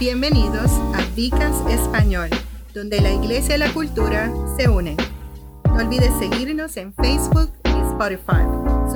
Bienvenidos 0.00 0.70
a 0.94 1.04
Vicas 1.16 1.56
Español, 1.68 2.30
donde 2.72 3.00
la 3.00 3.10
iglesia 3.10 3.56
y 3.56 3.58
la 3.58 3.72
cultura 3.72 4.32
se 4.56 4.68
unen. 4.68 4.96
No 5.64 5.74
olvides 5.74 6.12
seguirnos 6.20 6.76
en 6.76 6.94
Facebook 6.94 7.52
y 7.64 7.70
Spotify. 7.90 8.44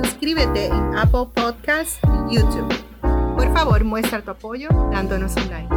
Suscríbete 0.01 0.67
en 0.67 0.95
Apple 0.95 1.27
Podcasts 1.35 1.99
y 2.31 2.37
YouTube. 2.37 2.73
Por 3.01 3.53
favor, 3.53 3.83
muestra 3.83 4.21
tu 4.21 4.31
apoyo 4.31 4.69
dándonos 4.93 5.35
un 5.35 5.49
like. 5.49 5.75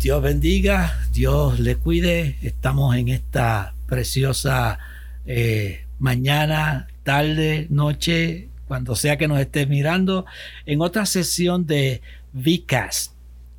Dios 0.00 0.20
bendiga, 0.20 0.92
Dios 1.12 1.60
le 1.60 1.76
cuide. 1.76 2.36
Estamos 2.42 2.96
en 2.96 3.10
esta 3.10 3.74
preciosa 3.86 4.80
eh, 5.24 5.86
mañana, 6.00 6.88
tarde, 7.06 7.68
noche, 7.70 8.48
cuando 8.66 8.96
sea 8.96 9.16
que 9.16 9.28
nos 9.28 9.38
esté 9.38 9.64
mirando, 9.66 10.26
en 10.66 10.82
otra 10.82 11.06
sesión 11.06 11.64
de 11.64 12.02
VCAST. 12.32 13.12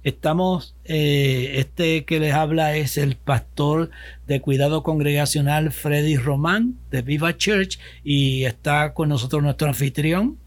Estamos, 0.03 0.75
eh, 0.83 1.53
este 1.55 2.03
que 2.03 2.19
les 2.19 2.33
habla 2.33 2.75
es 2.75 2.97
el 2.97 3.15
pastor 3.15 3.89
de 4.27 4.41
cuidado 4.41 4.83
congregacional 4.83 5.71
Freddy 5.71 6.17
Román 6.17 6.75
de 6.91 7.01
Viva 7.01 7.37
Church 7.37 7.79
y 8.03 8.43
está 8.43 8.93
con 8.93 9.09
nosotros 9.09 9.41
nuestro 9.41 9.69
anfitrión. 9.69 10.37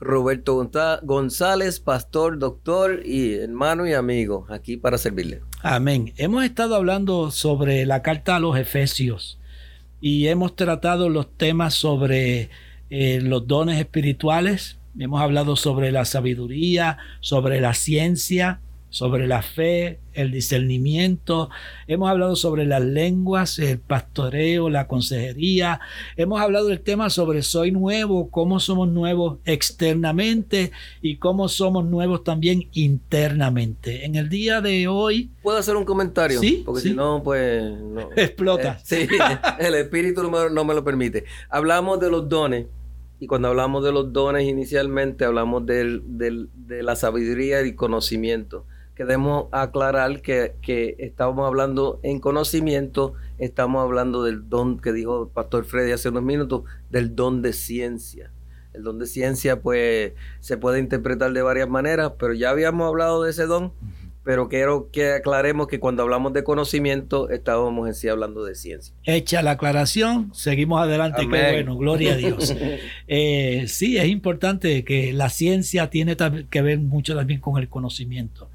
Roberto 0.00 0.68
González, 1.02 1.78
pastor, 1.78 2.40
doctor 2.40 3.02
y 3.04 3.34
hermano 3.34 3.86
y 3.86 3.92
amigo, 3.92 4.46
aquí 4.50 4.76
para 4.76 4.98
servirle. 4.98 5.42
Amén. 5.62 6.12
Hemos 6.16 6.44
estado 6.44 6.74
hablando 6.74 7.30
sobre 7.30 7.86
la 7.86 8.02
carta 8.02 8.34
a 8.34 8.40
los 8.40 8.58
Efesios 8.58 9.38
y 10.02 10.26
hemos 10.26 10.56
tratado 10.56 11.08
los 11.08 11.38
temas 11.38 11.74
sobre 11.74 12.50
eh, 12.90 13.20
los 13.22 13.46
dones 13.46 13.78
espirituales, 13.78 14.78
hemos 14.98 15.22
hablado 15.22 15.54
sobre 15.54 15.92
la 15.92 16.04
sabiduría, 16.04 16.98
sobre 17.20 17.60
la 17.60 17.72
ciencia, 17.72 18.60
sobre 18.92 19.26
la 19.26 19.40
fe, 19.40 20.00
el 20.12 20.30
discernimiento, 20.30 21.48
hemos 21.86 22.10
hablado 22.10 22.36
sobre 22.36 22.66
las 22.66 22.82
lenguas, 22.82 23.58
el 23.58 23.78
pastoreo, 23.78 24.68
la 24.68 24.86
consejería, 24.86 25.80
hemos 26.18 26.42
hablado 26.42 26.66
del 26.66 26.82
tema 26.82 27.08
sobre 27.08 27.40
soy 27.40 27.72
nuevo, 27.72 28.30
cómo 28.30 28.60
somos 28.60 28.88
nuevos 28.88 29.38
externamente 29.46 30.72
y 31.00 31.16
cómo 31.16 31.48
somos 31.48 31.86
nuevos 31.86 32.22
también 32.22 32.68
internamente. 32.74 34.04
En 34.04 34.14
el 34.14 34.28
día 34.28 34.60
de 34.60 34.86
hoy... 34.88 35.30
¿Puedo 35.42 35.56
hacer 35.56 35.74
un 35.74 35.86
comentario? 35.86 36.38
Sí. 36.38 36.62
Porque 36.62 36.82
si 36.82 36.92
no, 36.92 37.22
pues... 37.22 37.62
No. 37.62 38.10
Explota. 38.16 38.72
Eh, 38.90 39.08
sí, 39.08 39.08
el 39.58 39.74
espíritu 39.74 40.22
no 40.22 40.30
me, 40.30 40.50
no 40.50 40.66
me 40.66 40.74
lo 40.74 40.84
permite. 40.84 41.24
Hablamos 41.48 41.98
de 41.98 42.10
los 42.10 42.28
dones. 42.28 42.66
Y 43.20 43.26
cuando 43.26 43.48
hablamos 43.48 43.82
de 43.84 43.92
los 43.92 44.12
dones 44.12 44.46
inicialmente, 44.46 45.24
hablamos 45.24 45.64
del, 45.64 46.02
del, 46.04 46.50
de 46.52 46.82
la 46.82 46.94
sabiduría 46.94 47.64
y 47.64 47.74
conocimiento 47.74 48.66
queremos 49.02 49.46
aclarar 49.50 50.22
que, 50.22 50.54
que 50.62 50.94
estábamos 51.00 51.44
hablando 51.46 51.98
en 52.04 52.20
conocimiento, 52.20 53.14
estamos 53.38 53.82
hablando 53.82 54.22
del 54.22 54.48
don 54.48 54.78
que 54.78 54.92
dijo 54.92 55.24
el 55.24 55.28
pastor 55.28 55.64
Freddy 55.64 55.90
hace 55.90 56.10
unos 56.10 56.22
minutos, 56.22 56.62
del 56.88 57.16
don 57.16 57.42
de 57.42 57.52
ciencia. 57.52 58.30
El 58.72 58.84
don 58.84 59.00
de 59.00 59.06
ciencia, 59.06 59.60
pues, 59.60 60.12
se 60.38 60.56
puede 60.56 60.78
interpretar 60.78 61.32
de 61.32 61.42
varias 61.42 61.68
maneras, 61.68 62.12
pero 62.16 62.32
ya 62.32 62.50
habíamos 62.50 62.86
hablado 62.86 63.24
de 63.24 63.32
ese 63.32 63.46
don, 63.46 63.72
pero 64.22 64.48
quiero 64.48 64.88
que 64.92 65.14
aclaremos 65.14 65.66
que 65.66 65.80
cuando 65.80 66.04
hablamos 66.04 66.32
de 66.32 66.44
conocimiento, 66.44 67.28
estábamos 67.28 67.88
en 67.88 67.94
sí 67.94 68.06
hablando 68.06 68.44
de 68.44 68.54
ciencia. 68.54 68.94
Hecha 69.02 69.42
la 69.42 69.52
aclaración, 69.52 70.30
seguimos 70.32 70.80
adelante, 70.80 71.22
qué 71.22 71.26
bueno, 71.26 71.76
gloria 71.76 72.12
a 72.12 72.16
Dios. 72.16 72.54
eh, 73.08 73.64
sí, 73.66 73.98
es 73.98 74.06
importante 74.06 74.84
que 74.84 75.12
la 75.12 75.28
ciencia 75.28 75.90
tiene 75.90 76.16
que 76.48 76.62
ver 76.62 76.78
mucho 76.78 77.16
también 77.16 77.40
con 77.40 77.60
el 77.60 77.68
conocimiento. 77.68 78.48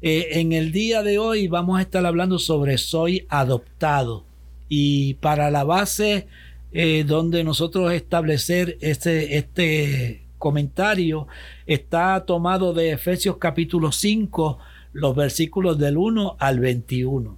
Eh, 0.00 0.40
en 0.40 0.52
el 0.52 0.70
día 0.70 1.02
de 1.02 1.18
hoy 1.18 1.48
vamos 1.48 1.78
a 1.78 1.82
estar 1.82 2.06
hablando 2.06 2.38
sobre 2.38 2.78
soy 2.78 3.26
adoptado. 3.28 4.24
Y 4.68 5.14
para 5.14 5.50
la 5.50 5.64
base 5.64 6.28
eh, 6.72 7.04
donde 7.06 7.42
nosotros 7.42 7.92
establecer 7.92 8.78
este, 8.80 9.38
este 9.38 10.22
comentario 10.38 11.26
está 11.66 12.24
tomado 12.26 12.72
de 12.74 12.92
Efesios 12.92 13.38
capítulo 13.38 13.90
5, 13.90 14.58
los 14.92 15.16
versículos 15.16 15.78
del 15.78 15.96
1 15.96 16.36
al 16.38 16.60
21. 16.60 17.36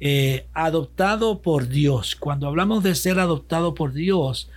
Eh, 0.00 0.46
adoptado 0.52 1.42
por 1.42 1.68
Dios. 1.68 2.14
Cuando 2.14 2.46
hablamos 2.46 2.84
de 2.84 2.94
ser 2.94 3.18
adoptado 3.18 3.74
por 3.74 3.92
Dios, 3.92 4.50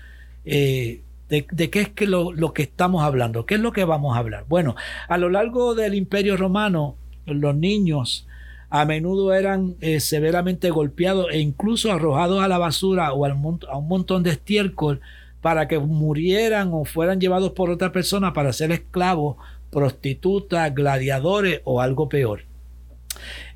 de, 0.43 1.01
de, 1.29 1.69
qué 1.69 1.81
es 1.81 1.89
que 1.89 2.05
lo, 2.05 2.31
lo, 2.33 2.53
que 2.53 2.63
estamos 2.63 3.03
hablando? 3.03 3.45
¿Qué 3.45 3.55
es 3.55 3.61
lo 3.61 3.71
que 3.71 3.85
vamos 3.85 4.15
a 4.15 4.19
hablar? 4.19 4.45
Bueno, 4.49 4.75
a 5.07 5.17
lo 5.17 5.29
largo 5.29 5.73
del 5.75 5.95
imperio 5.95 6.35
romano, 6.35 6.97
los 7.33 7.55
niños 7.55 8.27
a 8.69 8.85
menudo 8.85 9.33
eran 9.33 9.75
eh, 9.81 9.99
severamente 9.99 10.69
golpeados 10.69 11.27
e 11.31 11.39
incluso 11.39 11.91
arrojados 11.91 12.41
a 12.41 12.47
la 12.47 12.57
basura 12.57 13.11
o 13.11 13.25
al 13.25 13.31
a 13.31 13.77
un 13.77 13.87
montón 13.87 14.23
de 14.23 14.29
estiércol 14.29 15.01
para 15.41 15.67
que 15.67 15.77
murieran 15.79 16.69
o 16.71 16.85
fueran 16.85 17.19
llevados 17.19 17.51
por 17.51 17.69
otra 17.69 17.91
persona 17.91 18.31
para 18.31 18.53
ser 18.53 18.71
esclavos, 18.71 19.35
prostitutas, 19.71 20.73
gladiadores 20.73 21.61
o 21.65 21.81
algo 21.81 22.07
peor. 22.07 22.43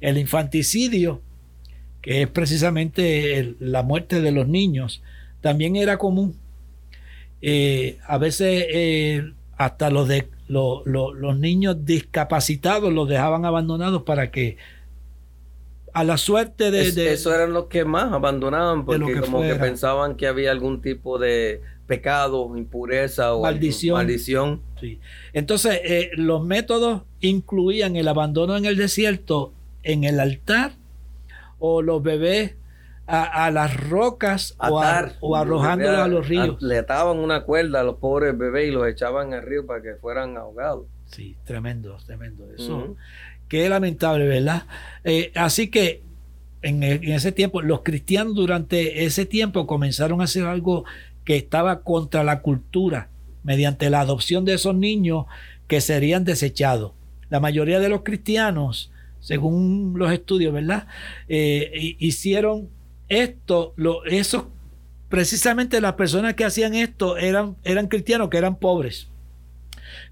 El 0.01 0.17
infanticidio, 0.17 1.21
que 2.01 2.23
es 2.23 2.27
precisamente 2.27 3.55
la 3.59 3.83
muerte 3.83 4.19
de 4.19 4.31
los 4.31 4.47
niños, 4.47 5.01
también 5.41 5.75
era 5.75 5.97
común. 5.97 6.35
Eh, 7.41 7.99
a 8.07 8.17
veces 8.17 8.65
eh, 8.69 9.31
hasta 9.57 9.89
los 9.89 10.07
de 10.07 10.29
los 10.47 11.37
niños 11.39 11.85
discapacitados 11.85 12.93
los 12.93 13.09
dejaban 13.09 13.45
abandonados 13.45 14.03
para 14.03 14.29
que 14.29 14.57
a 15.91 16.03
la 16.03 16.17
suerte 16.17 16.71
de, 16.71 17.13
eso 17.13 17.33
eran 17.33 17.53
los 17.53 17.65
que 17.65 17.85
más 17.85 18.11
abandonaban 18.11 18.85
porque 18.85 19.21
como 19.21 19.41
que 19.41 19.55
pensaban 19.55 20.15
que 20.15 20.27
había 20.27 20.51
algún 20.51 20.81
tipo 20.81 21.17
de 21.17 21.61
pecado, 21.87 22.51
impureza 22.57 23.33
o 23.33 23.43
maldición. 23.43 23.95
maldición. 23.95 24.61
Sí. 24.79 24.99
Entonces, 25.33 25.79
eh, 25.83 26.11
los 26.15 26.43
métodos 26.43 27.03
incluían 27.21 27.95
el 27.95 28.07
abandono 28.07 28.57
en 28.57 28.65
el 28.65 28.75
desierto, 28.75 29.53
en 29.83 30.03
el 30.03 30.19
altar, 30.19 30.73
o 31.59 31.81
los 31.81 32.03
bebés 32.03 32.55
a, 33.07 33.51
las 33.51 33.75
rocas 33.89 34.55
o, 34.57 34.81
o, 35.19 35.35
arrojándolos 35.35 35.99
a, 35.99 36.07
los 36.07 36.27
ríos. 36.27 36.61
le 36.61 36.79
ataban 36.79 37.19
una 37.19 37.43
cuerda 37.43 37.81
a 37.81 37.83
los 37.83 37.97
pobres 37.97 38.37
bebés 38.37 38.69
y 38.69 38.71
los 38.71 38.87
echaban 38.87 39.33
al 39.33 39.43
río 39.43 39.65
para 39.65 39.81
que 39.81 39.95
fueran 39.95 40.37
ahogados. 40.37 40.87
Sí, 41.05 41.35
tremendo, 41.43 41.97
tremendo. 42.05 42.47
Eso, 42.57 42.95
qué 43.47 43.69
lamentable, 43.69 44.27
¿verdad? 44.27 44.63
Eh, 45.03 45.31
así 45.35 45.69
que 45.69 46.01
en, 46.63 46.81
en, 46.81 47.03
ese 47.11 47.31
tiempo, 47.31 47.61
los 47.61 47.81
cristianos 47.81 48.33
durante 48.33 49.05
ese 49.05 49.25
tiempo 49.25 49.67
comenzaron 49.67 50.21
a 50.21 50.23
hacer 50.23 50.45
algo 50.45 50.85
que 51.23 51.37
estaba 51.37 51.81
contra 51.81 52.23
la 52.23 52.41
cultura, 52.41 53.09
mediante 53.43 53.91
la 53.91 53.99
adopción 53.99 54.45
de 54.45 54.55
esos 54.55 54.75
niños 54.75 55.25
que 55.67 55.79
serían 55.79 56.23
desechados. 56.25 56.93
La 57.29 57.39
mayoría 57.39 57.79
de 57.79 57.89
los 57.89 58.01
cristianos, 58.01 58.91
según 59.19 59.93
los 59.97 60.11
estudios, 60.11 60.53
¿verdad? 60.53 60.87
Eh, 61.27 61.95
hicieron 61.99 62.69
esto, 63.09 63.73
lo, 63.75 64.03
eso, 64.05 64.49
precisamente 65.09 65.81
las 65.81 65.93
personas 65.93 66.33
que 66.33 66.45
hacían 66.45 66.73
esto 66.73 67.17
eran, 67.17 67.55
eran 67.63 67.87
cristianos 67.87 68.29
que 68.29 68.37
eran 68.37 68.55
pobres. 68.55 69.07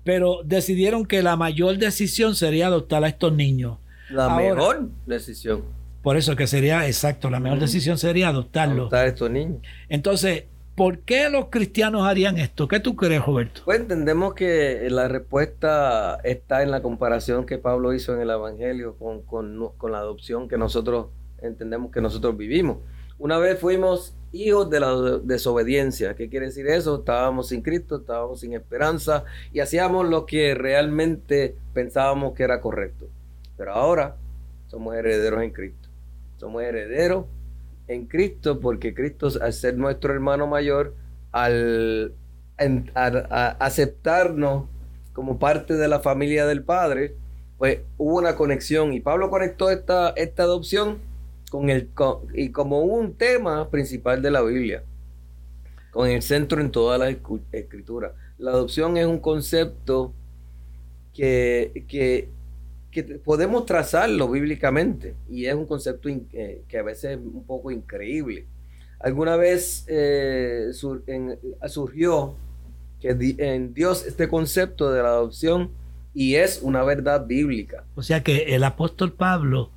Pero 0.03 0.41
decidieron 0.43 1.05
que 1.05 1.23
la 1.23 1.35
mayor 1.35 1.77
decisión 1.77 2.35
sería 2.35 2.67
adoptar 2.67 3.03
a 3.03 3.07
estos 3.07 3.33
niños. 3.33 3.77
La 4.09 4.29
mejor 4.35 4.89
decisión. 5.05 5.63
Por 6.01 6.17
eso 6.17 6.35
que 6.35 6.47
sería, 6.47 6.85
exacto, 6.85 7.29
la 7.29 7.39
mejor 7.39 7.59
decisión 7.59 7.97
sería 7.97 8.27
adoptarlos. 8.27 8.79
Adoptar 8.79 9.05
a 9.05 9.07
estos 9.07 9.31
niños. 9.31 9.61
Entonces, 9.87 10.43
¿por 10.75 10.99
qué 10.99 11.29
los 11.29 11.45
cristianos 11.45 12.05
harían 12.05 12.37
esto? 12.37 12.67
¿Qué 12.67 12.81
tú 12.81 12.95
crees, 12.95 13.25
Roberto? 13.25 13.61
Pues 13.63 13.79
entendemos 13.79 14.33
que 14.33 14.85
la 14.89 15.07
respuesta 15.07 16.19
está 16.23 16.61
en 16.61 16.71
la 16.71 16.81
comparación 16.81 17.45
que 17.45 17.57
Pablo 17.57 17.93
hizo 17.93 18.13
en 18.13 18.21
el 18.21 18.29
Evangelio 18.29 18.97
con, 18.97 19.21
con, 19.21 19.69
con 19.77 19.91
la 19.93 19.99
adopción 19.99 20.49
que 20.49 20.57
nosotros 20.57 21.07
entendemos 21.43 21.91
que 21.91 22.01
nosotros 22.01 22.35
vivimos. 22.35 22.77
Una 23.19 23.37
vez 23.37 23.59
fuimos 23.59 24.15
hijos 24.31 24.69
de 24.69 24.79
la 24.79 25.19
desobediencia. 25.23 26.15
¿Qué 26.15 26.29
quiere 26.29 26.47
decir 26.47 26.67
eso? 26.67 26.99
Estábamos 26.99 27.49
sin 27.49 27.61
Cristo, 27.61 27.97
estábamos 27.97 28.39
sin 28.39 28.53
esperanza 28.53 29.23
y 29.53 29.59
hacíamos 29.59 30.09
lo 30.09 30.25
que 30.25 30.55
realmente 30.55 31.55
pensábamos 31.73 32.33
que 32.33 32.43
era 32.43 32.59
correcto. 32.59 33.07
Pero 33.55 33.73
ahora 33.73 34.15
somos 34.67 34.95
herederos 34.95 35.43
en 35.43 35.51
Cristo. 35.51 35.89
Somos 36.37 36.63
herederos 36.63 37.25
en 37.87 38.07
Cristo 38.07 38.59
porque 38.59 38.93
Cristo, 38.93 39.29
al 39.39 39.53
ser 39.53 39.77
nuestro 39.77 40.13
hermano 40.13 40.47
mayor, 40.47 40.95
al, 41.31 42.13
aceptarnos 43.59 44.65
como 45.13 45.37
parte 45.37 45.75
de 45.75 45.87
la 45.87 45.99
familia 45.99 46.47
del 46.47 46.63
Padre, 46.63 47.15
pues 47.57 47.79
hubo 47.97 48.17
una 48.17 48.35
conexión 48.35 48.93
y 48.93 48.99
Pablo 48.99 49.29
conectó 49.29 49.69
esta, 49.69 50.09
esta 50.15 50.43
adopción 50.43 50.97
con 51.53 51.69
el, 51.69 51.87
y 52.33 52.49
como 52.49 52.81
un 52.81 53.13
tema 53.13 53.69
principal 53.69 54.23
de 54.23 54.31
la 54.31 54.41
Biblia. 54.41 54.83
con 55.91 56.09
el 56.09 56.23
centro 56.23 56.59
en 56.59 56.71
toda 56.71 56.97
la 56.97 57.15
escritura. 57.51 58.15
La 58.39 58.49
adopción 58.49 58.97
es 58.97 59.05
un 59.05 59.19
concepto 59.19 60.11
que, 61.13 61.85
que, 61.87 62.29
podemos 63.23 63.67
trazarlo 63.67 64.31
bíblicamente 64.31 65.13
y 65.29 65.45
es 65.45 65.53
un 65.53 65.67
concepto 65.67 66.09
eh, 66.09 66.63
que 66.67 66.79
a 66.79 66.81
veces 66.81 67.11
es 67.11 67.17
un 67.17 67.43
poco 67.43 67.69
increíble. 67.69 68.47
Alguna 68.99 69.35
vez 69.35 69.85
eh, 69.87 70.71
surgió 70.73 72.33
que 72.99 73.35
en 73.37 73.75
Dios 73.75 74.07
este 74.07 74.27
concepto 74.27 74.91
de 74.91 75.03
la 75.03 75.09
adopción 75.09 75.69
y 76.15 76.33
es 76.33 76.61
una 76.63 76.83
verdad 76.83 77.27
bíblica. 77.27 77.83
O 77.93 78.01
sea 78.01 78.23
que 78.23 78.55
el 78.55 78.63
apóstol 78.63 79.13
Pablo 79.13 79.69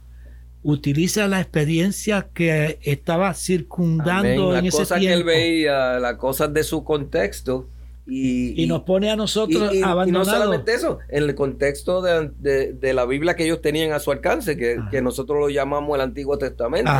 utiliza 0.67 1.29
la 1.29 1.41
experiencia 1.41 2.29
que 2.35 2.81
estaba 2.83 3.33
circundando 3.35 4.57
en 4.57 4.67
ese 4.67 4.85
tiempo. 4.85 5.01
que 5.01 5.13
él 5.13 5.23
veía, 5.23 6.01
las 6.01 6.17
cosas 6.17 6.53
de 6.53 6.65
su 6.65 6.83
contexto 6.83 7.69
y, 8.09 8.67
nos 8.69 8.83
pone 8.83 9.11
a 9.11 9.17
nosotros 9.17 9.73
abandonados. 9.83 10.09
Y 10.09 10.13
no 10.13 10.25
solamente 10.25 10.75
eso, 10.75 10.99
en 11.09 11.25
el 11.25 11.35
contexto 11.35 12.03
de, 12.03 12.93
la 12.95 13.05
Biblia 13.05 13.35
que 13.35 13.45
ellos 13.45 13.61
tenían 13.61 13.93
a 13.93 13.99
su 13.99 14.13
alcance, 14.13 14.57
que, 14.57 15.03
nosotros 15.03 15.39
lo 15.39 15.51
llamamos 15.51 15.95
el 15.97 16.01
Antiguo 16.01 16.39
Testamento. 16.39 16.91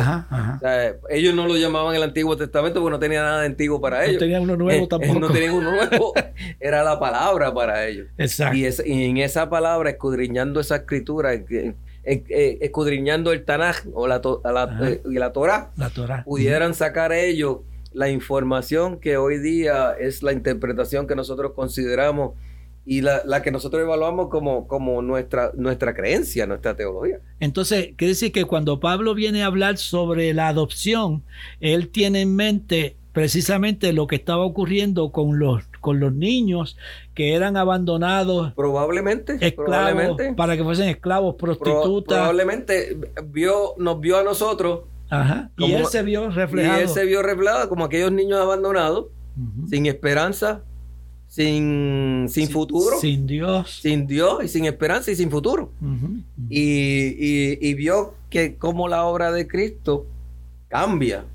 ellos 1.09 1.33
no 1.33 1.47
lo 1.47 1.57
llamaban 1.57 1.95
el 1.95 2.03
Antiguo 2.03 2.35
Testamento 2.35 2.81
porque 2.81 2.91
no 2.91 2.99
tenía 2.99 3.21
nada 3.21 3.41
de 3.41 3.47
antiguo 3.47 3.81
para 3.81 4.03
ellos. 4.03 4.15
No 4.15 4.19
tenían 4.19 4.43
uno 4.43 4.57
nuevo 4.57 4.85
eh, 4.85 4.87
tampoco. 4.87 5.19
no 5.19 5.29
tenían 5.29 5.53
uno 5.53 5.71
nuevo. 5.71 6.13
Era 6.59 6.83
la 6.83 6.99
palabra 6.99 7.53
para 7.53 7.85
ellos. 7.85 8.07
Exacto. 8.17 8.57
Y, 8.57 8.65
en 9.03 9.17
esa 9.17 9.49
palabra, 9.49 9.89
escudriñando 9.89 10.59
esa 10.59 10.77
escritura, 10.77 11.31
escudriñando 12.07 13.31
el 13.31 13.43
Tanaj 13.43 13.85
o 13.93 14.07
la, 14.07 14.21
la, 14.43 14.79
eh, 14.83 15.01
y 15.09 15.15
la 15.15 15.33
Torah, 15.33 15.71
la 15.75 16.23
pudieran 16.23 16.73
sacar 16.73 17.11
ellos 17.11 17.59
la 17.93 18.09
información 18.09 18.99
que 18.99 19.17
hoy 19.17 19.39
día 19.39 19.93
es 19.99 20.21
la 20.21 20.31
interpretación 20.31 21.07
que 21.07 21.15
nosotros 21.15 21.53
consideramos 21.53 22.33
y 22.85 23.01
la, 23.01 23.41
que 23.41 23.51
nosotros 23.51 23.81
evaluamos 23.81 24.29
como, 24.29 24.67
como 24.67 25.01
nuestra, 25.01 25.51
nuestra 25.55 25.93
creencia, 25.93 26.45
nuestra 26.45 26.75
teología. 26.75 27.19
Entonces, 27.39 27.89
quiere 27.97 28.11
decir 28.11 28.31
que 28.31 28.45
cuando 28.45 28.79
Pablo 28.79 29.13
viene 29.13 29.43
a 29.43 29.47
hablar 29.47 29.77
sobre 29.77 30.33
la 30.33 30.47
adopción, 30.47 31.23
él 31.59 31.89
tiene 31.89 32.21
en 32.21 32.35
mente 32.35 32.96
precisamente 33.17 33.93
lo 33.93 34.05
que 34.05 34.15
estaba 34.15 34.45
ocurriendo 34.45 35.11
con 35.11 35.39
los, 35.39 35.63
con 35.81 35.99
los 35.99 36.13
niños 36.13 36.77
que 37.15 37.33
eran 37.33 37.57
abandonados. 37.57 38.53
Probablemente, 38.53 39.39
esclavos, 39.41 40.21
para 40.35 40.55
que 40.55 40.63
fuesen 40.63 40.89
esclavos, 40.89 41.33
prostitutas. 41.33 42.15
probablemente 42.15 42.95
vio, 43.25 43.73
nos 43.79 43.99
vio 43.99 44.19
a 44.19 44.23
nosotros 44.23 44.81
Ajá. 45.09 45.49
y 45.57 45.71
él 45.71 45.87
se 45.87 46.03
vio 46.03 46.29
reflejado. 46.29 46.77
Y 46.77 46.83
él 46.83 46.89
se 46.89 47.05
vio 47.05 47.23
reflejado 47.23 47.67
como 47.69 47.85
aquellos 47.85 48.11
niños 48.11 48.39
abandonados, 48.39 49.07
sin 49.67 49.87
esperanza, 49.87 50.61
sin, 51.27 52.27
sin, 52.29 52.49
futuro. 52.49 52.99
Sin 52.99 53.25
Dios. 53.25 53.79
Sin 53.81 54.05
Dios 54.05 54.43
y 54.43 54.47
sin 54.47 54.65
esperanza 54.65 55.09
y 55.09 55.15
sin 55.15 55.31
futuro. 55.31 55.71
Y, 56.51 57.73
vio 57.73 58.13
que 58.29 58.57
como 58.57 58.87
la 58.87 59.05
obra 59.05 59.31
de 59.31 59.47
Cristo 59.47 60.05
cambia 60.67 61.25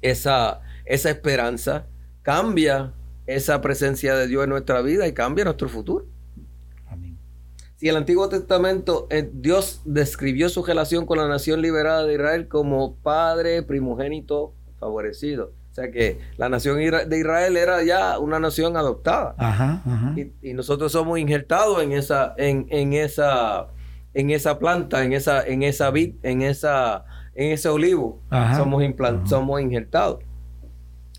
esa, 0.00 0.60
esa 0.84 1.10
esperanza, 1.10 1.86
cambia 2.22 2.92
esa 3.26 3.60
presencia 3.60 4.14
de 4.14 4.26
Dios 4.26 4.44
en 4.44 4.50
nuestra 4.50 4.82
vida 4.82 5.06
y 5.06 5.12
cambia 5.12 5.44
nuestro 5.44 5.68
futuro. 5.68 6.06
Si 7.76 7.88
el 7.88 7.96
Antiguo 7.96 8.28
Testamento, 8.28 9.08
eh, 9.10 9.28
Dios 9.32 9.82
describió 9.84 10.48
su 10.48 10.62
relación 10.62 11.04
con 11.04 11.18
la 11.18 11.26
nación 11.26 11.60
liberada 11.62 12.04
de 12.04 12.14
Israel 12.14 12.46
como 12.46 12.94
padre 12.94 13.64
primogénito 13.64 14.54
favorecido. 14.78 15.52
O 15.72 15.74
sea 15.74 15.90
que 15.90 16.20
la 16.36 16.48
nación 16.48 16.76
de 16.76 17.18
Israel 17.18 17.56
era 17.56 17.82
ya 17.82 18.20
una 18.20 18.38
nación 18.38 18.76
adoptada. 18.76 19.34
Y, 20.42 20.52
nosotros 20.52 20.92
somos 20.92 21.18
injertados 21.18 21.82
en 21.82 21.92
esa, 21.92 22.34
en, 22.36 22.66
en, 22.68 22.92
esa, 22.92 23.68
en 24.14 24.30
esa 24.30 24.58
planta, 24.58 25.02
en 25.02 25.12
esa, 25.12 25.44
en 25.44 25.64
esa 25.64 25.90
vid, 25.90 26.14
en 26.22 26.42
esa, 26.42 27.04
en 27.34 27.52
ese 27.52 27.68
olivo. 27.68 28.20
Somos, 28.56 28.84
somos 29.24 29.60
injertados. 29.60 30.18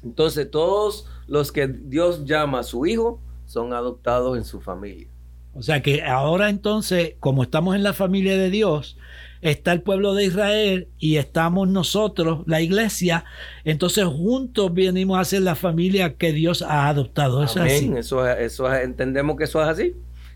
Entonces, 0.04 0.50
todos 0.52 1.08
los 1.28 1.52
que 1.52 1.68
Dios 1.68 2.26
llama 2.26 2.60
a 2.60 2.64
su 2.64 2.86
hijo 2.86 3.22
son 3.46 3.74
adoptados 3.74 4.38
en 4.38 4.44
su 4.44 4.62
familia. 4.62 5.08
O 5.54 5.62
sea 5.62 5.82
que 5.82 6.04
ahora 6.04 6.50
entonces, 6.50 7.14
como 7.20 7.44
estamos 7.44 7.76
en 7.76 7.84
la 7.84 7.94
familia 7.94 8.38
de 8.38 8.50
Dios, 8.50 8.98
está 9.42 9.74
el 9.74 9.82
pueblo 9.82 10.16
de 10.16 10.26
Israel 10.26 10.88
y 10.98 11.18
estamos 11.18 11.68
nosotros, 11.68 12.44
la 12.48 12.62
iglesia, 12.62 13.26
entonces 13.64 14.06
juntos 14.06 14.74
venimos 14.74 15.20
a 15.20 15.26
ser 15.26 15.42
la 15.42 15.56
familia 15.56 16.16
que 16.16 16.32
Dios 16.32 16.62
ha 16.62 16.88
adoptado. 16.88 17.44
¿Eso 17.44 17.64
es 17.64 17.74
así? 17.74 17.94
Eso, 17.96 18.28
eso 18.28 18.74
entendemos 18.74 19.38
que 19.38 19.44
eso 19.44 19.62
es 19.62 19.68
así. 19.68 19.96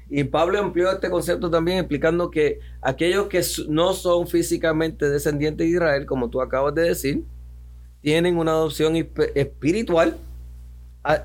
Y 0.09 0.23
Pablo 0.23 0.59
amplió 0.59 0.91
este 0.91 1.09
concepto 1.09 1.49
también 1.49 1.79
explicando 1.79 2.29
que 2.29 2.59
aquellos 2.81 3.27
que 3.27 3.41
no 3.67 3.93
son 3.93 4.27
físicamente 4.27 5.09
descendientes 5.09 5.67
de 5.67 5.73
Israel, 5.73 6.05
como 6.05 6.29
tú 6.29 6.41
acabas 6.41 6.75
de 6.75 6.83
decir, 6.83 7.23
tienen 8.07 8.37
una 8.37 8.51
adopción 8.51 8.95
espiritual, 9.35 10.15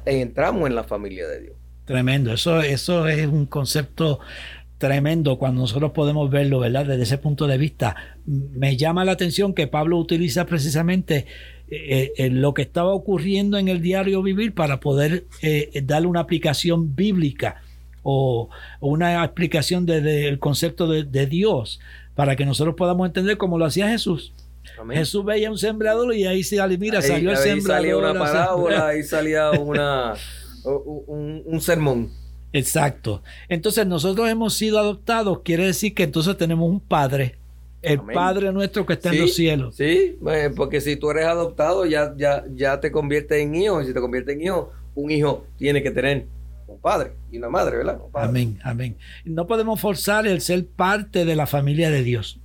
entramos 0.05 0.69
en 0.69 0.75
la 0.75 0.82
familia 0.82 1.29
de 1.29 1.43
Dios. 1.43 1.55
Tremendo, 1.84 2.32
eso, 2.32 2.61
eso 2.61 3.06
es 3.06 3.25
un 3.29 3.46
concepto 3.46 4.19
tremendo 4.79 5.38
cuando 5.38 5.61
nosotros 5.61 5.93
podemos 5.93 6.29
verlo, 6.29 6.58
¿verdad? 6.58 6.84
Desde 6.84 7.05
ese 7.05 7.19
punto 7.19 7.46
de 7.46 7.56
vista. 7.56 7.94
Me 8.26 8.76
llama 8.76 9.05
la 9.05 9.12
atención 9.12 9.55
que 9.55 9.69
Pablo 9.69 9.96
utiliza 9.96 10.44
precisamente 10.44 11.26
eh, 11.70 12.14
eh, 12.17 12.31
lo 12.31 12.52
que 12.52 12.62
estaba 12.62 12.93
ocurriendo 12.93 13.58
en 13.58 13.69
el 13.69 13.81
diario 13.81 14.20
vivir 14.20 14.52
para 14.52 14.81
poder 14.81 15.26
eh, 15.40 15.82
darle 15.85 16.08
una 16.08 16.19
aplicación 16.19 16.96
bíblica 16.96 17.62
o, 18.02 18.50
una 18.81 19.23
explicación 19.23 19.87
del 19.87 20.40
concepto 20.40 20.88
de, 20.88 21.26
Dios 21.28 21.78
para 22.17 22.35
que 22.35 22.44
nosotros 22.44 22.75
podamos 22.75 23.06
entender 23.06 23.37
cómo 23.37 23.56
lo 23.56 23.67
hacía 23.67 23.88
Jesús. 23.88 24.32
Jesús 24.91 25.25
veía 25.25 25.50
un 25.50 25.59
sembrador 25.59 26.14
y 26.14 26.26
ahí 26.26 26.43
se 26.43 26.56
mira, 26.79 27.03
salió 27.03 27.31
el 27.31 27.37
sembrador. 27.37 27.82
Salía 27.82 27.97
una 27.97 28.19
parábola, 28.19 28.87
ahí 28.88 29.03
salía 29.03 29.50
una 29.53 30.14
un, 30.64 31.61
sermón. 31.61 32.11
Exacto. 32.53 33.23
Entonces 33.49 33.87
nosotros 33.87 34.29
hemos 34.29 34.55
sido 34.55 34.79
adoptados, 34.79 35.41
quiere 35.43 35.67
decir 35.67 35.94
que 35.94 36.05
entonces 36.05 36.37
tenemos 36.37 36.69
un 36.69 36.81
padre, 36.81 37.37
el 37.82 38.00
Padre 38.00 38.53
nuestro 38.53 38.87
que 38.87 38.93
está 38.93 39.11
en 39.11 39.23
los 39.23 39.35
cielos. 39.35 39.75
Sí, 39.75 40.16
eh, 40.28 40.50
porque 40.54 40.81
si 40.81 40.97
tú 40.97 41.11
eres 41.11 41.26
adoptado 41.26 41.85
ya, 41.85 42.14
ya, 42.16 42.45
ya 42.54 42.78
te 42.78 42.92
conviertes 42.92 43.42
en 43.42 43.54
hijo, 43.57 43.83
y 43.83 43.87
si 43.87 43.92
te 43.92 44.00
conviertes 44.00 44.37
en 44.37 44.42
hijo, 44.42 44.73
un 44.95 45.11
hijo 45.11 45.47
tiene 45.59 45.83
que 45.83 45.90
tener 45.90 46.26
un 46.69 46.81
padre 46.81 47.12
y 47.31 47.38
una 47.38 47.49
madre, 47.49 47.78
¿verdad? 47.78 47.99
Amén, 48.14 48.59
amén. 48.62 48.97
No 49.25 49.47
podemos 49.47 49.81
forzar 49.81 50.26
el 50.26 50.40
ser 50.40 50.64
parte 50.66 51.25
de 51.25 51.35
la 51.35 51.47
familia 51.47 51.90
de 51.90 52.02
Dios. 52.02 52.38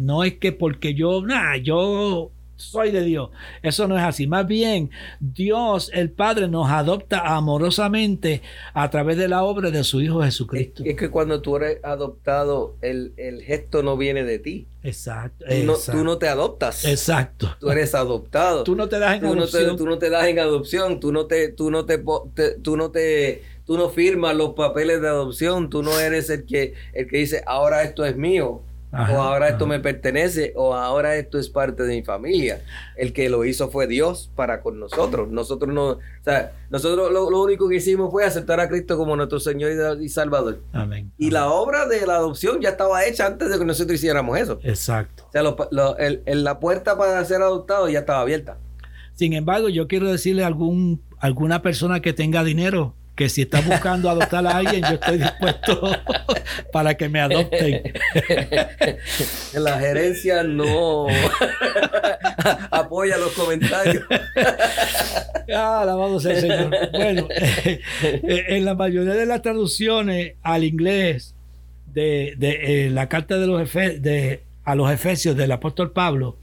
No 0.00 0.24
es 0.24 0.34
que 0.34 0.52
porque 0.52 0.94
yo, 0.94 1.22
nada, 1.24 1.56
yo 1.56 2.30
soy 2.60 2.90
de 2.90 3.02
Dios. 3.02 3.30
Eso 3.62 3.88
no 3.88 3.96
es 3.96 4.02
así. 4.02 4.26
Más 4.26 4.46
bien, 4.46 4.90
Dios, 5.18 5.90
el 5.94 6.10
Padre, 6.10 6.48
nos 6.48 6.70
adopta 6.70 7.34
amorosamente 7.34 8.42
a 8.74 8.90
través 8.90 9.16
de 9.16 9.28
la 9.28 9.42
obra 9.42 9.70
de 9.70 9.82
su 9.82 10.00
Hijo 10.00 10.22
Jesucristo. 10.22 10.82
Es, 10.84 10.96
que 10.96 11.10
cuando 11.10 11.40
tú 11.40 11.56
eres 11.56 11.78
adoptado, 11.82 12.76
el, 12.82 13.12
gesto 13.44 13.82
no 13.82 13.96
viene 13.96 14.24
de 14.24 14.38
ti. 14.38 14.66
Exacto 14.82 15.44
tú, 15.90 16.04
no, 16.04 16.18
te 16.18 16.28
adoptas. 16.28 16.84
Exacto. 16.84 17.54
Tú 17.60 17.70
eres 17.70 17.94
adoptado. 17.94 18.64
tú 18.64 18.74
no 18.74 18.88
te 18.88 18.98
das 18.98 19.16
en 19.16 19.26
adopción. 19.26 19.76
tú 19.76 19.86
no 19.86 19.98
te 19.98 20.10
das 20.10 20.26
en 20.26 20.38
adopción. 20.38 21.00
Tú 21.00 21.12
no 21.12 21.26
te, 21.26 21.48
tú 21.48 21.70
no 21.70 21.84
te, 21.84 21.98
tú 22.62 22.76
no 22.76 22.90
te, 22.90 23.42
tú 23.66 23.76
no 23.76 23.90
firmas 23.90 24.36
los 24.36 24.50
papeles 24.50 25.00
de 25.00 25.08
adopción. 25.08 25.70
Tú 25.70 25.82
no 25.82 25.98
eres 25.98 26.30
el 26.30 26.44
que, 26.44 26.74
el 26.92 27.08
que 27.08 27.18
dice, 27.18 27.42
ahora 27.46 27.82
esto 27.82 28.04
es 28.04 28.16
mío 28.16 28.62
o 28.92 28.96
ahora 28.96 29.48
esto 29.48 29.66
me 29.66 29.78
pertenece, 29.78 30.52
o 30.56 30.74
ahora 30.74 31.16
esto 31.16 31.38
es 31.38 31.48
parte 31.48 31.84
de 31.84 31.96
mi 31.96 32.02
familia. 32.02 32.62
El 32.96 33.12
que 33.12 33.28
lo 33.28 33.44
hizo 33.44 33.70
fue 33.70 33.86
Dios 33.86 34.30
para 34.34 34.62
con 34.62 34.80
nosotros. 34.80 35.30
Nosotros 35.30 35.72
no, 35.72 35.90
o 35.90 35.98
sea, 36.24 36.52
nosotros 36.70 37.12
lo, 37.12 37.26
único 37.40 37.68
que 37.68 37.76
hicimos 37.76 38.10
fue 38.10 38.24
aceptar 38.24 38.58
a 38.58 38.68
Cristo 38.68 38.96
como 38.96 39.14
nuestro 39.16 39.38
Señor 39.38 40.00
y, 40.00 40.08
Salvador. 40.08 40.60
Amén. 40.72 41.12
Y 41.18 41.30
la 41.30 41.48
obra 41.50 41.86
de 41.86 42.06
la 42.06 42.16
adopción 42.16 42.60
ya 42.60 42.70
estaba 42.70 43.04
hecha 43.04 43.26
antes 43.26 43.50
de 43.50 43.58
que 43.58 43.64
nosotros 43.64 43.94
hiciéramos 43.94 44.38
eso. 44.38 44.58
Exacto. 44.62 45.24
O 45.28 45.32
sea, 45.32 45.42
la 45.42 46.60
puerta 46.60 46.98
para 46.98 47.24
ser 47.24 47.42
adoptado 47.42 47.88
ya 47.88 48.00
estaba 48.00 48.20
abierta. 48.20 48.58
Sin 49.14 49.34
embargo, 49.34 49.68
yo 49.68 49.86
quiero 49.86 50.10
decirle 50.10 50.44
a 50.44 50.46
algún, 50.46 51.02
alguna 51.18 51.62
persona 51.62 52.00
que 52.00 52.12
tenga 52.12 52.42
dinero, 52.42 52.94
que 53.20 53.28
si 53.28 53.42
está 53.42 53.60
buscando 53.60 54.08
adoptar 54.08 54.46
a 54.46 54.56
alguien, 54.56 54.80
yo 54.80 54.94
estoy 54.94 55.18
dispuesto 55.18 55.90
para 56.72 56.94
que 56.94 57.10
me 57.10 57.20
adopten. 57.20 57.92
La 59.52 59.78
gerencia 59.78 60.42
no 60.42 61.06
apoya 62.70 63.18
los 63.18 63.32
comentarios. 63.32 64.04
Ah, 65.54 65.82
alabado 65.82 66.18
sea 66.18 66.32
el 66.32 66.40
Señor. 66.40 66.74
Bueno, 66.92 67.28
en 68.22 68.64
la 68.64 68.74
mayoría 68.74 69.12
de 69.12 69.26
las 69.26 69.42
traducciones 69.42 70.36
al 70.40 70.64
inglés 70.64 71.34
de, 71.92 72.36
de 72.38 72.86
eh, 72.86 72.90
la 72.90 73.10
carta 73.10 73.36
de 73.36 73.46
los 73.46 73.70
de, 73.70 74.44
a 74.64 74.74
los 74.74 74.90
Efesios 74.90 75.36
del 75.36 75.52
apóstol 75.52 75.92
Pablo, 75.92 76.38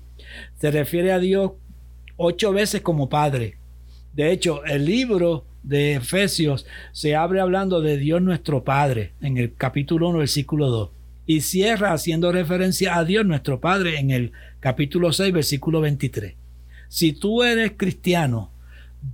se 0.59 0.69
refiere 0.69 1.11
a 1.11 1.17
Dios 1.17 1.53
ocho 2.17 2.53
veces 2.53 2.81
como 2.81 3.09
Padre 3.09 3.57
De 4.13 4.31
hecho, 4.31 4.63
el 4.63 4.85
libro 4.85 5.46
de 5.67 5.95
Efesios 5.95 6.65
se 6.93 7.15
abre 7.15 7.41
hablando 7.41 7.81
de 7.81 7.97
Dios 7.97 8.21
nuestro 8.21 8.63
Padre 8.63 9.11
en 9.21 9.37
el 9.37 9.53
capítulo 9.53 10.09
1, 10.09 10.19
versículo 10.19 10.67
2. 10.69 10.89
Y 11.25 11.41
cierra 11.41 11.91
haciendo 11.91 12.31
referencia 12.31 12.97
a 12.97 13.03
Dios 13.03 13.25
nuestro 13.25 13.59
Padre 13.59 13.99
en 13.99 14.11
el 14.11 14.31
capítulo 14.61 15.11
6, 15.11 15.33
versículo 15.33 15.81
23. 15.81 16.35
Si 16.87 17.11
tú 17.11 17.43
eres 17.43 17.73
cristiano, 17.75 18.51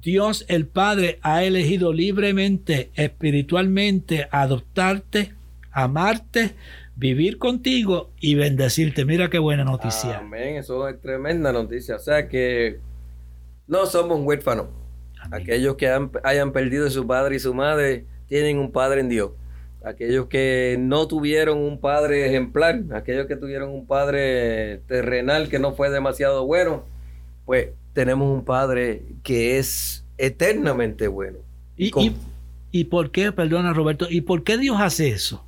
Dios 0.02 0.46
el 0.48 0.68
Padre 0.68 1.18
ha 1.24 1.44
elegido 1.44 1.92
libremente, 1.92 2.92
espiritualmente, 2.94 4.28
adoptarte, 4.30 5.34
amarte, 5.72 6.54
vivir 6.96 7.40
contigo 7.40 8.12
y 8.20 8.36
bendecirte. 8.36 9.06
Mira 9.06 9.32
qué 9.32 9.40
buena 9.40 9.64
noticia. 9.64 10.20
Amén, 10.20 10.58
eso 10.58 10.88
es 10.88 11.02
tremenda 11.02 11.52
noticia. 11.52 11.96
O 11.96 12.00
sea 12.00 12.28
que 12.30 12.80
no 13.66 13.88
somos 13.88 14.22
huérfanos. 14.22 14.83
Aquellos 15.32 15.76
que 15.76 15.90
hayan 16.24 16.52
perdido 16.52 16.88
a 16.88 16.90
su 16.90 17.06
padre 17.08 17.36
y 17.36 17.40
su 17.40 17.54
madre 17.54 18.06
tienen 18.28 18.58
un 18.58 18.72
padre 18.72 19.02
en 19.02 19.10
Dios. 19.10 19.32
Aquellos 19.84 20.28
que 20.28 20.78
no 20.80 21.08
tuvieron 21.08 21.58
un 21.58 21.80
padre 21.80 22.26
ejemplar, 22.26 22.84
aquellos 22.94 23.28
que 23.28 23.36
tuvieron 23.36 23.70
un 23.70 23.86
padre 23.86 24.82
terrenal 24.88 25.50
que 25.50 25.60
no 25.60 25.74
fue 25.74 25.90
demasiado 25.90 26.46
bueno, 26.46 26.86
pues 27.46 27.70
tenemos 27.92 28.34
un 28.34 28.46
padre 28.46 29.04
que 29.24 29.60
es 29.60 30.06
eternamente 30.18 31.08
bueno. 31.08 31.40
¿Y, 31.76 31.92
y, 32.72 32.86
por 32.86 33.12
qué, 33.12 33.32
perdona 33.32 33.74
Roberto, 33.74 34.08
y 34.10 34.22
por 34.22 34.44
qué 34.44 34.58
Dios 34.58 34.78
hace 34.80 35.10
eso? 35.10 35.44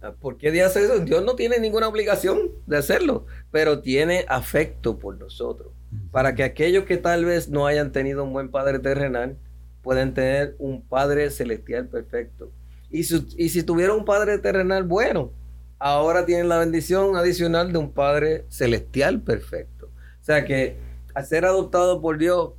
Ah, 0.00 0.12
¿Por 0.18 0.38
qué 0.38 0.50
Dios 0.50 0.68
hace 0.68 0.84
eso? 0.84 0.98
Dios 1.00 1.22
no 1.22 1.34
tiene 1.34 1.58
ninguna 1.58 1.88
obligación 1.88 2.50
de 2.66 2.78
hacerlo, 2.78 3.26
pero 3.50 3.80
tiene 3.80 4.24
afecto 4.28 4.98
por 4.98 5.18
nosotros. 5.18 5.68
Para 6.10 6.34
que 6.34 6.42
aquellos 6.42 6.84
que 6.84 6.96
tal 6.96 7.24
vez 7.24 7.48
no 7.48 7.66
hayan 7.66 7.92
tenido 7.92 8.24
un 8.24 8.32
buen 8.32 8.50
padre 8.50 8.78
terrenal, 8.78 9.36
puedan 9.82 10.14
tener 10.14 10.54
un 10.58 10.82
padre 10.82 11.30
celestial 11.30 11.88
perfecto. 11.88 12.50
Y 12.90 13.04
si, 13.04 13.26
y 13.36 13.48
si 13.48 13.62
tuvieron 13.62 13.98
un 13.98 14.04
padre 14.04 14.38
terrenal 14.38 14.84
bueno, 14.84 15.32
ahora 15.78 16.26
tienen 16.26 16.48
la 16.48 16.58
bendición 16.58 17.16
adicional 17.16 17.72
de 17.72 17.78
un 17.78 17.92
padre 17.92 18.44
celestial 18.48 19.22
perfecto. 19.22 19.86
O 19.86 20.24
sea 20.24 20.44
que 20.44 20.76
al 21.14 21.26
ser 21.26 21.44
adoptado 21.44 22.00
por 22.00 22.18
Dios, 22.18 22.52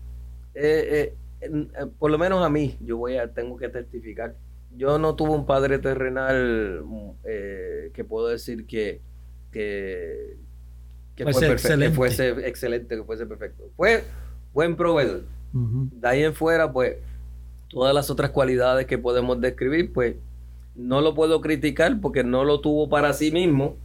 eh, 0.54 1.16
eh, 1.42 1.50
eh, 1.80 1.86
por 2.00 2.12
lo 2.12 2.18
menos 2.18 2.44
a 2.44 2.50
mí, 2.50 2.78
yo 2.82 2.98
voy 2.98 3.18
a, 3.18 3.32
tengo 3.32 3.58
que 3.58 3.70
testificar. 3.70 4.36
Yo 4.76 4.98
no 4.98 5.16
tuve 5.16 5.32
un 5.32 5.46
padre 5.46 5.80
terrenal 5.80 6.84
que 7.94 8.04
puedo 8.06 8.28
decir 8.28 8.66
que, 8.66 9.02
que 11.26 11.34
fue 11.34 11.48
perfecto, 11.48 11.80
que 11.80 11.90
fuese 11.92 12.30
excelente, 12.48 12.96
que 12.96 13.04
fuese 13.04 13.26
perfecto. 13.26 13.70
Fue 13.76 14.04
buen 14.54 14.76
proveedor. 14.76 15.24
De 15.54 16.08
ahí 16.08 16.24
en 16.24 16.34
fuera, 16.34 16.72
pues, 16.72 16.96
todas 17.70 17.94
las 17.94 18.10
otras 18.10 18.32
cualidades 18.32 18.86
que 18.86 18.98
podemos 18.98 19.40
describir, 19.42 19.92
pues, 19.94 20.16
no 20.76 21.02
lo 21.02 21.14
puedo 21.14 21.42
criticar 21.42 22.00
porque 22.00 22.24
no 22.24 22.44
lo 22.44 22.62
tuvo 22.62 22.90
para 22.90 23.14
sí 23.14 23.32
mismo. 23.32 23.78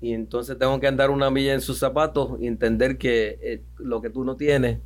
Y 0.00 0.12
entonces 0.12 0.58
tengo 0.58 0.80
que 0.80 0.86
andar 0.86 1.10
una 1.10 1.30
milla 1.30 1.54
en 1.54 1.60
sus 1.60 1.78
zapatos 1.78 2.40
y 2.40 2.46
entender 2.46 2.98
que 2.98 3.62
lo 3.78 4.00
que 4.00 4.10
tú 4.10 4.24
no 4.24 4.36
tienes 4.36 4.78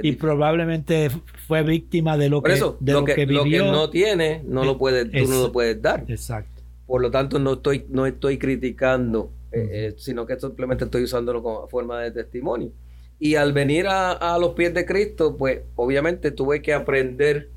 y 0.00 0.12
probablemente 0.12 1.10
fue 1.46 1.62
víctima 1.62 2.16
de 2.16 2.30
lo 2.30 2.42
que, 2.42 2.52
de 2.52 2.92
lo, 2.92 3.04
que, 3.04 3.26
vivió. 3.26 3.70
no 3.70 3.90
tiene, 3.90 4.42
no 4.46 4.64
lo 4.64 4.78
puedes, 4.78 5.10
tú 5.10 5.30
no 5.30 5.42
lo 5.42 5.52
puedes 5.52 5.82
dar. 5.82 6.04
Exacto. 6.08 6.62
Por 6.86 7.02
lo 7.02 7.10
tanto, 7.10 7.38
no 7.38 7.54
estoy, 7.54 7.86
no 7.90 8.06
estoy 8.06 8.38
criticando, 8.38 9.30
eh, 9.52 9.68
eh, 9.70 9.94
sino 9.98 10.24
que 10.26 10.38
simplemente 10.40 10.84
estoy 10.84 11.02
usándolo 11.02 11.42
como 11.42 11.68
forma 11.68 12.00
de 12.00 12.10
testimonio. 12.10 12.72
Y 13.18 13.34
al 13.36 13.52
venir 13.52 13.86
a, 13.86 14.36
los 14.40 14.54
pies 14.54 14.74
de 14.74 14.84
Cristo, 14.84 15.36
pues 15.36 15.60
obviamente 15.76 16.30
tuve 16.30 16.60
que 16.62 16.72
aprender, 16.74 17.50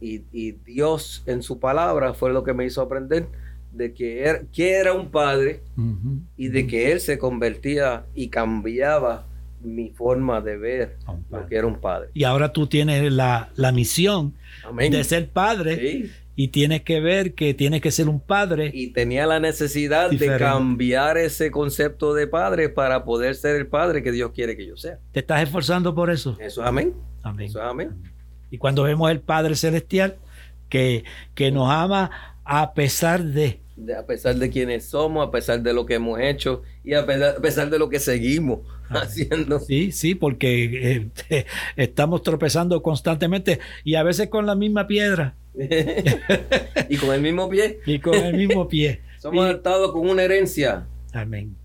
y, 0.00 0.52
Dios 0.64 1.22
en 1.26 1.42
su 1.42 1.60
palabra 1.60 2.14
fue 2.14 2.32
lo 2.32 2.42
que 2.42 2.52
me 2.52 2.64
hizo 2.64 2.80
aprender, 2.80 3.26
de 3.72 3.92
que 3.92 4.24
era, 4.24 4.40
que 4.52 4.72
era 4.72 4.92
un 4.94 5.10
padre 5.10 5.60
y 6.36 6.48
de 6.48 6.66
que 6.66 6.90
Él 6.90 7.00
se 7.00 7.18
convertía 7.18 8.06
y 8.14 8.28
cambiaba 8.28 9.26
mi 9.62 9.90
forma 9.90 10.40
de 10.40 10.56
ver 10.56 10.96
lo 11.30 11.46
que 11.46 11.56
era 11.56 11.66
un 11.66 11.80
padre. 11.80 12.08
Y 12.14 12.24
ahora 12.24 12.52
tú 12.52 12.66
tienes 12.66 13.12
la, 13.12 13.50
misión 13.72 14.34
de 14.76 15.04
ser 15.04 15.28
padre 15.28 16.10
y 16.40 16.48
tienes 16.48 16.82
que 16.82 17.00
ver 17.00 17.34
que 17.34 17.52
tienes 17.52 17.80
que 17.80 17.90
ser 17.90 18.08
un 18.08 18.20
padre. 18.20 18.70
Y 18.72 18.92
tenía 18.92 19.26
la 19.26 19.40
necesidad 19.40 20.08
de 20.08 20.38
cambiar 20.38 21.18
ese 21.18 21.50
concepto 21.50 22.14
de 22.14 22.28
padre 22.28 22.68
para 22.68 23.04
poder 23.04 23.34
ser 23.34 23.56
el 23.56 23.66
padre 23.66 24.04
que 24.04 24.12
Dios 24.12 24.30
quiere 24.30 24.56
que 24.56 24.64
yo 24.64 24.76
sea. 24.76 25.00
¿Te 25.10 25.18
estás 25.18 25.42
esforzando 25.42 25.96
por 25.96 26.10
eso? 26.10 26.36
Eso 26.38 26.62
es 26.62 26.68
amén. 26.68 26.94
Eso 27.40 27.58
es 27.58 27.64
amén. 27.64 27.90
Y 28.52 28.58
cuando 28.58 28.84
vemos 28.84 29.10
el 29.10 29.18
Padre 29.18 29.56
Celestial 29.56 30.16
que, 30.68 31.02
que 31.34 31.50
nos 31.50 31.72
ama 31.72 32.38
a 32.44 32.72
pesar 32.72 33.24
de 33.24 33.58
a 33.98 34.06
pesar 34.06 34.36
de 34.36 34.48
quienes 34.48 34.84
somos, 34.84 35.26
a 35.26 35.32
pesar 35.32 35.60
de 35.60 35.72
lo 35.72 35.86
que 35.86 35.94
hemos 35.94 36.20
hecho 36.20 36.62
y 36.84 36.94
a 36.94 37.04
pesar, 37.04 37.68
de 37.68 37.78
lo 37.80 37.88
que 37.88 37.98
seguimos 37.98 38.60
ah, 38.90 39.00
haciendo. 39.02 39.58
Sí, 39.58 39.90
sí, 39.90 40.14
porque 40.14 41.10
eh, 41.30 41.46
estamos 41.76 42.22
tropezando 42.22 42.80
constantemente 42.80 43.58
y 43.82 43.96
a 43.96 44.04
veces 44.04 44.28
con 44.28 44.46
la 44.46 44.54
misma 44.54 44.86
piedra. 44.86 45.34
y 46.88 46.96
con 46.96 47.14
el 47.14 47.20
mismo 47.20 47.48
pie. 47.48 47.80
Y 47.86 47.98
con 47.98 48.14
el 48.14 48.36
mismo 48.36 48.68
pie. 48.68 49.00
somos 49.18 49.44
adoptados 49.44 49.92
con 49.92 50.08
una 50.08 50.22
herencia. 50.22 50.86
Amén. 51.12 51.56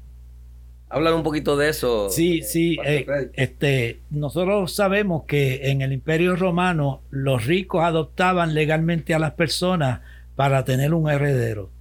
Hablar 0.89 1.15
un 1.15 1.23
poquito 1.23 1.57
de 1.57 1.69
eso. 1.69 2.09
Sí, 2.09 2.39
eh, 2.39 2.43
sí. 2.43 2.77
Eh, 2.85 3.05
este, 3.33 4.01
nosotros 4.11 4.73
sabemos 4.73 5.23
que 5.25 5.71
en 5.71 5.81
el 5.81 5.91
Imperio 5.91 6.35
Romano 6.35 7.01
los 7.09 7.45
ricos 7.45 7.83
adoptaban 7.83 8.53
legalmente 8.53 9.15
a 9.15 9.19
las 9.19 9.31
personas 9.31 10.01
para 10.35 10.65
tener 10.65 10.93
un 10.93 11.09
heredero. 11.09 11.71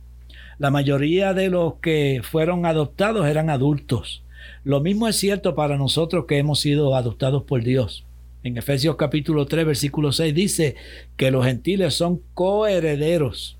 La 0.58 0.70
mayoría 0.70 1.34
de 1.34 1.50
los 1.50 1.74
que 1.74 2.22
fueron 2.22 2.64
adoptados 2.64 3.26
eran 3.26 3.50
adultos. 3.50 4.22
Lo 4.64 4.80
mismo 4.80 5.08
es 5.08 5.16
cierto 5.16 5.54
para 5.54 5.76
nosotros 5.76 6.24
que 6.26 6.38
hemos 6.38 6.60
sido 6.60 6.94
adoptados 6.94 7.42
por 7.42 7.62
Dios. 7.62 8.06
En 8.44 8.56
Efesios 8.56 8.96
capítulo 8.96 9.46
3, 9.46 9.64
versículo 9.66 10.10
6 10.10 10.34
dice 10.34 10.74
que 11.16 11.30
los 11.30 11.46
gentiles 11.46 11.94
son 11.94 12.20
coherederos. 12.34 13.56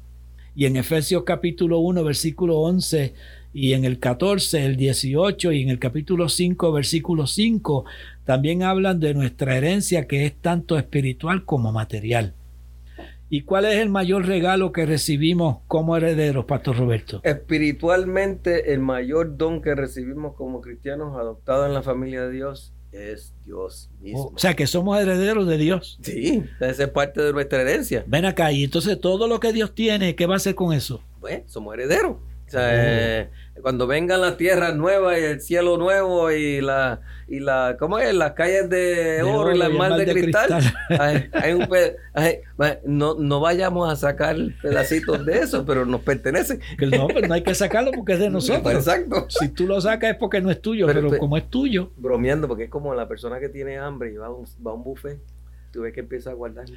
Y 0.57 0.67
en 0.67 0.77
Efesios 0.77 1.23
capítulo 1.23 1.79
1, 1.79 2.03
versículo 2.03 2.59
11 2.59 3.15
y 3.53 3.75
en 3.75 3.85
el 3.85 4.01
14, 4.01 4.67
el 4.67 4.77
18 4.77 5.53
y 5.53 5.63
en 5.63 5.69
el 5.69 5.79
capítulo 5.79 6.29
5, 6.29 6.73
versículo 6.73 7.29
5 7.29 7.85
también 8.25 8.65
hablan 8.65 8.99
de 8.99 9.15
nuestra 9.15 9.57
herencia 9.57 10.09
que 10.09 10.27
es 10.27 10.35
tanto 10.35 10.77
espiritual 10.77 11.45
como 11.45 11.71
material. 11.71 12.35
¿Y 13.31 13.43
cuál 13.43 13.67
es 13.67 13.77
el 13.77 13.89
mayor 13.89 14.27
regalo 14.27 14.73
que 14.73 14.85
recibimos 14.85 15.59
como 15.69 15.97
herederos, 15.97 16.45
Pastor 16.45 16.77
Roberto? 16.77 17.21
Espiritualmente, 17.23 18.75
el 18.75 18.81
mayor 18.81 19.37
don 19.37 19.63
que 19.63 19.77
recibimos 19.77 20.35
como 20.35 20.61
cristianos 20.61 21.17
adoptados 21.17 21.69
en 21.69 21.73
la 21.73 21.83
familia 21.83 22.23
de 22.23 22.33
Dios 22.33 22.72
es 22.93 23.35
Dios 23.45 23.91
mismo. 24.01 24.33
o 24.35 24.39
sea, 24.39 24.55
que 24.55 24.67
somos 24.67 25.01
herederos 25.01 25.47
de 25.47 25.59
Dios. 25.59 25.99
Sí, 26.03 26.45
esa 26.61 26.85
es 26.85 26.91
parte 26.91 27.23
de 27.23 27.33
nuestra 27.33 27.63
herencia. 27.63 28.05
Ven 28.07 28.25
acá, 28.25 28.53
y 28.53 28.65
entonces 28.65 29.01
todo 29.01 29.27
lo 29.27 29.41
que 29.41 29.53
Dios 29.53 29.75
tiene, 29.75 30.15
¿qué 30.15 30.27
va 30.27 30.35
a 30.35 30.37
hacer 30.37 30.55
con 30.55 30.73
eso? 30.73 31.03
Pues 31.21 31.43
somos 31.47 31.75
herederos. 31.75 32.19
O 32.47 32.51
sea, 32.51 32.61
oh. 32.61 32.71
eh, 32.71 33.31
cuando 33.61 33.87
vengan 33.87 34.21
las 34.21 34.37
tierras 34.37 34.75
nuevas 34.75 35.19
y 35.19 35.23
el 35.25 35.41
cielo 35.41 35.77
nuevo 35.77 36.31
y 36.31 36.61
la 36.61 37.01
y 37.29 37.41
la 37.41 37.77
¿cómo 37.79 37.99
es? 37.99 38.15
las 38.15 38.33
calles 38.33 38.71
de, 38.71 39.23
oro, 39.23 39.55
y 39.55 39.59
las 39.59 39.71
mar 39.71 39.95
de, 39.97 40.11
cristal, 40.11 40.63
no, 42.85 43.15
no 43.15 43.41
vayamos 43.41 43.93
a 43.93 43.97
sacar 43.97 44.37
pedacitos 44.63 45.25
de 45.27 45.39
eso 45.41 45.65
pero 45.67 45.85
nos 45.85 46.01
pertenece. 46.01 46.61
No 46.81 47.09
pero 47.09 47.29
no 47.29 47.35
hay 47.35 47.43
que 47.43 47.55
sacarlo 47.55 47.93
porque 47.93 48.15
es 48.15 48.19
de 48.19 48.31
nosotros. 48.39 48.73
Exacto. 48.75 49.27
Si 49.29 49.49
tú 49.49 49.67
lo 49.67 49.81
sacas 49.81 50.13
es 50.13 50.17
porque 50.17 50.41
no 50.41 50.51
es 50.51 50.61
tuyo 50.61 50.87
pero, 50.87 51.19
como 51.19 51.37
es 51.37 51.49
tuyo. 51.51 51.91
bromeando 51.97 52.49
porque 52.49 52.65
es 52.65 52.71
como 52.71 52.95
la 52.95 53.07
persona 53.07 53.39
que 53.39 53.49
tiene 53.49 53.77
hambre 53.79 54.13
y 54.13 54.17
va 54.17 54.27
a 54.27 54.31
un, 54.31 54.47
va 54.67 54.71
a 54.71 54.75
un 54.75 54.83
buffet 54.83 55.21
tú 55.73 55.83
ves 55.83 55.93
que 55.93 56.01
empieza 56.01 56.31
a 56.31 56.35
guardar 56.35 56.67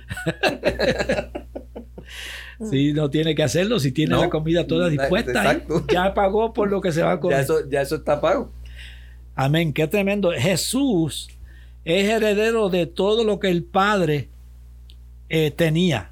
Si 2.69 2.93
no 2.93 3.09
tiene 3.09 3.35
que 3.35 3.43
hacerlo, 3.43 3.79
si 3.79 3.91
tiene 3.91 4.15
la 4.15 4.29
comida 4.29 4.65
toda 4.65 4.89
dispuesta, 4.89 5.61
ya 5.91 6.13
pagó 6.13 6.53
por 6.53 6.69
lo 6.69 6.81
que 6.81 6.91
se 6.91 7.03
va 7.03 7.13
a 7.13 7.19
comer. 7.19 7.37
Ya 7.37 7.43
eso, 7.43 7.69
ya 7.69 7.81
eso 7.81 7.95
está 7.95 8.21
pago. 8.21 8.51
Amén, 9.35 9.73
qué 9.73 9.87
tremendo. 9.87 10.31
Jesús 10.31 11.29
es 11.83 12.09
heredero 12.09 12.69
de 12.69 12.85
todo 12.85 13.23
lo 13.23 13.39
que 13.39 13.49
el 13.49 13.63
Padre 13.63 14.29
eh, 15.29 15.51
tenía. 15.51 16.09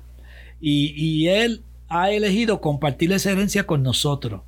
Y, 0.60 0.94
y, 0.96 1.28
Él 1.30 1.62
ha 1.90 2.12
elegido 2.12 2.62
compartir 2.62 3.12
esa 3.12 3.32
herencia 3.32 3.66
con 3.66 3.84
nosotros. 3.84 4.42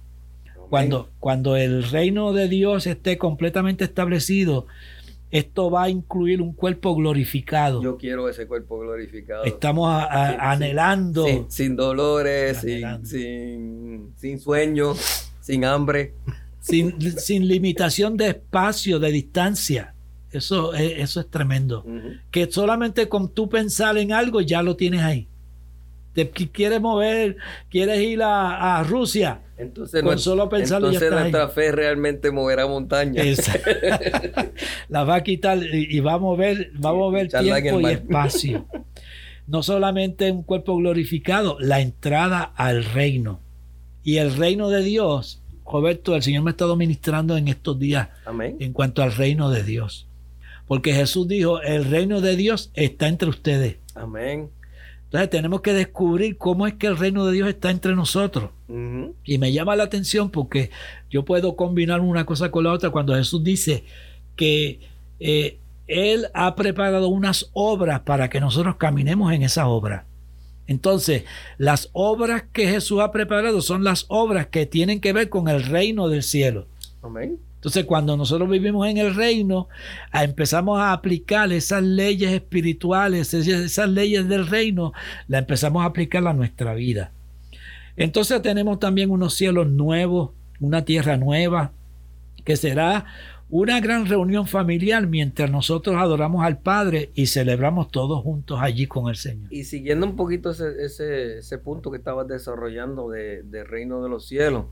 Cuando, 0.69 1.09
cuando 1.19 1.55
el 1.55 1.83
reino 1.83 2.33
de 2.33 2.47
Dios 2.47 2.87
esté 2.87 3.17
completamente 3.17 3.83
establecido, 3.83 4.65
esto 5.37 5.69
va 5.69 5.83
a 5.83 5.89
incluir 5.89 6.41
un 6.41 6.53
cuerpo 6.53 6.95
glorificado. 6.95 7.83
Yo 7.83 7.97
quiero 7.97 8.29
ese 8.29 8.47
cuerpo 8.47 8.79
glorificado. 8.79 9.43
Estamos 9.43 9.89
anhelando. 10.09 11.25
Sin, 11.49 11.75
dolores, 11.75 12.59
sin, 12.59 14.13
sin, 14.15 14.39
sueño, 14.39 14.93
sin 15.41 15.65
hambre. 15.65 16.13
Sin, 16.61 16.99
sin 17.19 17.47
limitación 17.47 18.15
de 18.15 18.29
espacio, 18.29 18.97
de 18.97 19.11
distancia. 19.11 19.93
Eso, 20.31 20.73
eso 20.73 21.19
es 21.19 21.29
tremendo. 21.29 21.85
Que 22.31 22.49
solamente 22.49 23.09
con 23.09 23.33
tú 23.33 23.49
pensar 23.49 23.97
en 23.97 24.13
algo 24.13 24.39
ya 24.39 24.63
lo 24.63 24.77
tienes 24.77 25.01
ahí. 25.01 25.27
Te 26.15 26.29
quieres 26.29 26.79
mover, 26.79 27.35
quieres 27.69 27.99
ir 27.99 28.21
a, 28.23 28.81
Rusia. 28.87 29.41
Entonces, 29.57 30.01
con 30.01 30.17
solo 30.17 30.47
pensarlo 30.47 30.87
entonces 30.87 31.11
nuestra 31.11 31.49
fe 31.49 31.73
realmente 31.73 32.31
moverá 32.31 32.67
montañas. 32.67 33.51
la 34.89 35.03
va 35.03 35.15
a 35.15 35.23
quitar 35.23 35.59
y, 35.61 35.99
va 35.99 36.13
a 36.13 36.17
mover, 36.17 36.71
va 36.83 36.91
a 36.91 36.93
mover 36.93 37.27
tiempo 37.27 37.81
y 37.81 37.85
espacio. 37.87 38.65
No 39.45 39.61
solamente 39.61 40.31
un 40.31 40.43
cuerpo 40.43 40.77
glorificado, 40.77 41.57
la 41.59 41.81
entrada 41.81 42.41
al 42.55 42.85
reino. 42.85 43.41
Y 44.01 44.17
el 44.17 44.37
reino 44.37 44.69
de 44.69 44.83
Dios, 44.83 45.43
Roberto, 45.65 46.15
el 46.15 46.23
Señor 46.23 46.43
me 46.43 46.51
ha 46.51 46.53
estado 46.53 46.77
ministrando 46.77 47.35
en 47.35 47.49
estos 47.49 47.77
días 47.77 48.07
en 48.39 48.71
cuanto 48.71 49.03
al 49.03 49.13
reino 49.13 49.49
de 49.49 49.63
Dios. 49.63 50.07
Porque 50.65 50.93
Jesús 50.93 51.27
dijo, 51.27 51.61
el 51.61 51.85
reino 51.85 52.21
de 52.21 52.37
Dios 52.37 52.71
está 52.73 53.09
entre 53.09 53.27
ustedes. 53.27 53.77
Amén. 53.95 54.49
Entonces 55.05 55.29
tenemos 55.29 55.61
que 55.61 55.73
descubrir 55.73 56.37
cómo 56.37 56.67
es 56.67 56.73
que 56.73 56.87
el 56.87 56.97
reino 56.97 57.25
de 57.25 57.33
Dios 57.33 57.47
está 57.47 57.71
entre 57.71 57.95
nosotros. 57.95 58.51
Y 59.23 59.37
me 59.37 59.53
llama 59.53 59.75
la 59.75 59.83
atención 59.83 60.29
porque 60.29 60.71
yo 61.09 61.23
puedo 61.23 61.55
combinar 61.55 62.01
una 62.01 62.25
cosa 62.25 62.51
con 62.51 62.63
la 62.63 62.73
otra 62.73 62.89
cuando 62.89 63.15
Jesús 63.15 63.43
dice 63.43 63.83
que 64.35 64.79
eh, 65.19 65.59
Él 65.87 66.27
ha 66.33 66.55
preparado 66.55 67.07
unas 67.07 67.49
obras 67.53 68.01
para 68.01 68.29
que 68.29 68.39
nosotros 68.39 68.75
caminemos 68.77 69.31
en 69.31 69.43
esa 69.43 69.67
obra. 69.67 70.05
Entonces, 70.67 71.23
las 71.57 71.89
obras 71.93 72.43
que 72.51 72.67
Jesús 72.67 72.99
ha 72.99 73.11
preparado 73.11 73.61
son 73.61 73.83
las 73.83 74.05
obras 74.07 74.47
que 74.47 74.65
tienen 74.65 74.99
que 74.99 75.13
ver 75.13 75.29
con 75.29 75.47
el 75.47 75.63
reino 75.63 76.09
del 76.09 76.23
cielo. 76.23 76.67
Amén. 77.03 77.37
Entonces, 77.65 77.85
cuando 77.85 78.15
nosotros 78.15 78.47
vivimos 78.47 78.87
en 78.87 78.99
el 78.99 79.15
reino, 79.15 79.69
empezamos 80.13 80.79
a 80.79 80.93
aplicar 80.93 81.51
esas 81.51 81.81
leyes 81.81 82.31
espirituales, 82.31 83.33
esas 83.33 83.89
leyes 83.89 84.29
del 84.29 84.45
reino, 84.45 84.93
las 85.27 85.41
empezamos 85.41 85.81
a 85.81 85.87
aplicar 85.87 86.27
a 86.27 86.33
nuestra 86.33 86.75
vida. 86.75 87.11
Entonces 87.97 88.39
tenemos 88.43 88.77
también 88.77 89.09
unos 89.09 89.33
cielos 89.33 89.67
nuevos, 89.67 90.29
una 90.59 90.85
tierra 90.85 91.17
nueva, 91.17 91.71
que 92.43 92.55
será 92.55 93.07
una 93.49 93.79
gran 93.79 94.05
reunión 94.05 94.45
familiar 94.45 95.07
mientras 95.07 95.49
nosotros 95.49 95.95
adoramos 95.95 96.45
al 96.45 96.59
Padre 96.59 97.09
y 97.15 97.25
celebramos 97.25 97.89
todos 97.89 98.21
juntos 98.21 98.59
allí 98.61 98.85
con 98.85 99.09
el 99.09 99.15
Señor. 99.15 99.51
Y 99.51 99.63
siguiendo 99.63 100.05
un 100.05 100.15
poquito 100.15 100.51
ese, 100.51 101.57
punto 101.63 101.89
que 101.89 101.97
estabas 101.97 102.27
desarrollando 102.27 103.09
de, 103.09 103.41
de 103.41 103.63
reino 103.63 104.03
de 104.03 104.09
los 104.09 104.27
cielos, 104.27 104.65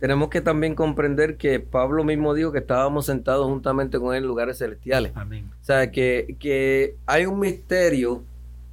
tenemos 0.00 0.30
que 0.30 0.40
también 0.40 0.74
comprender 0.74 1.36
que 1.36 1.60
Pablo 1.60 2.04
mismo 2.04 2.32
dijo 2.32 2.52
que 2.52 2.58
estábamos 2.58 3.04
sentados 3.04 3.46
juntamente 3.46 4.00
con 4.00 4.14
él 4.14 4.22
en 4.22 4.28
lugares 4.28 4.56
celestiales. 4.56 5.12
Amén. 5.14 5.50
O 5.60 5.64
sea, 5.64 5.90
que, 5.90 6.36
que 6.40 6.96
hay 7.04 7.26
un 7.26 7.38
misterio 7.38 8.24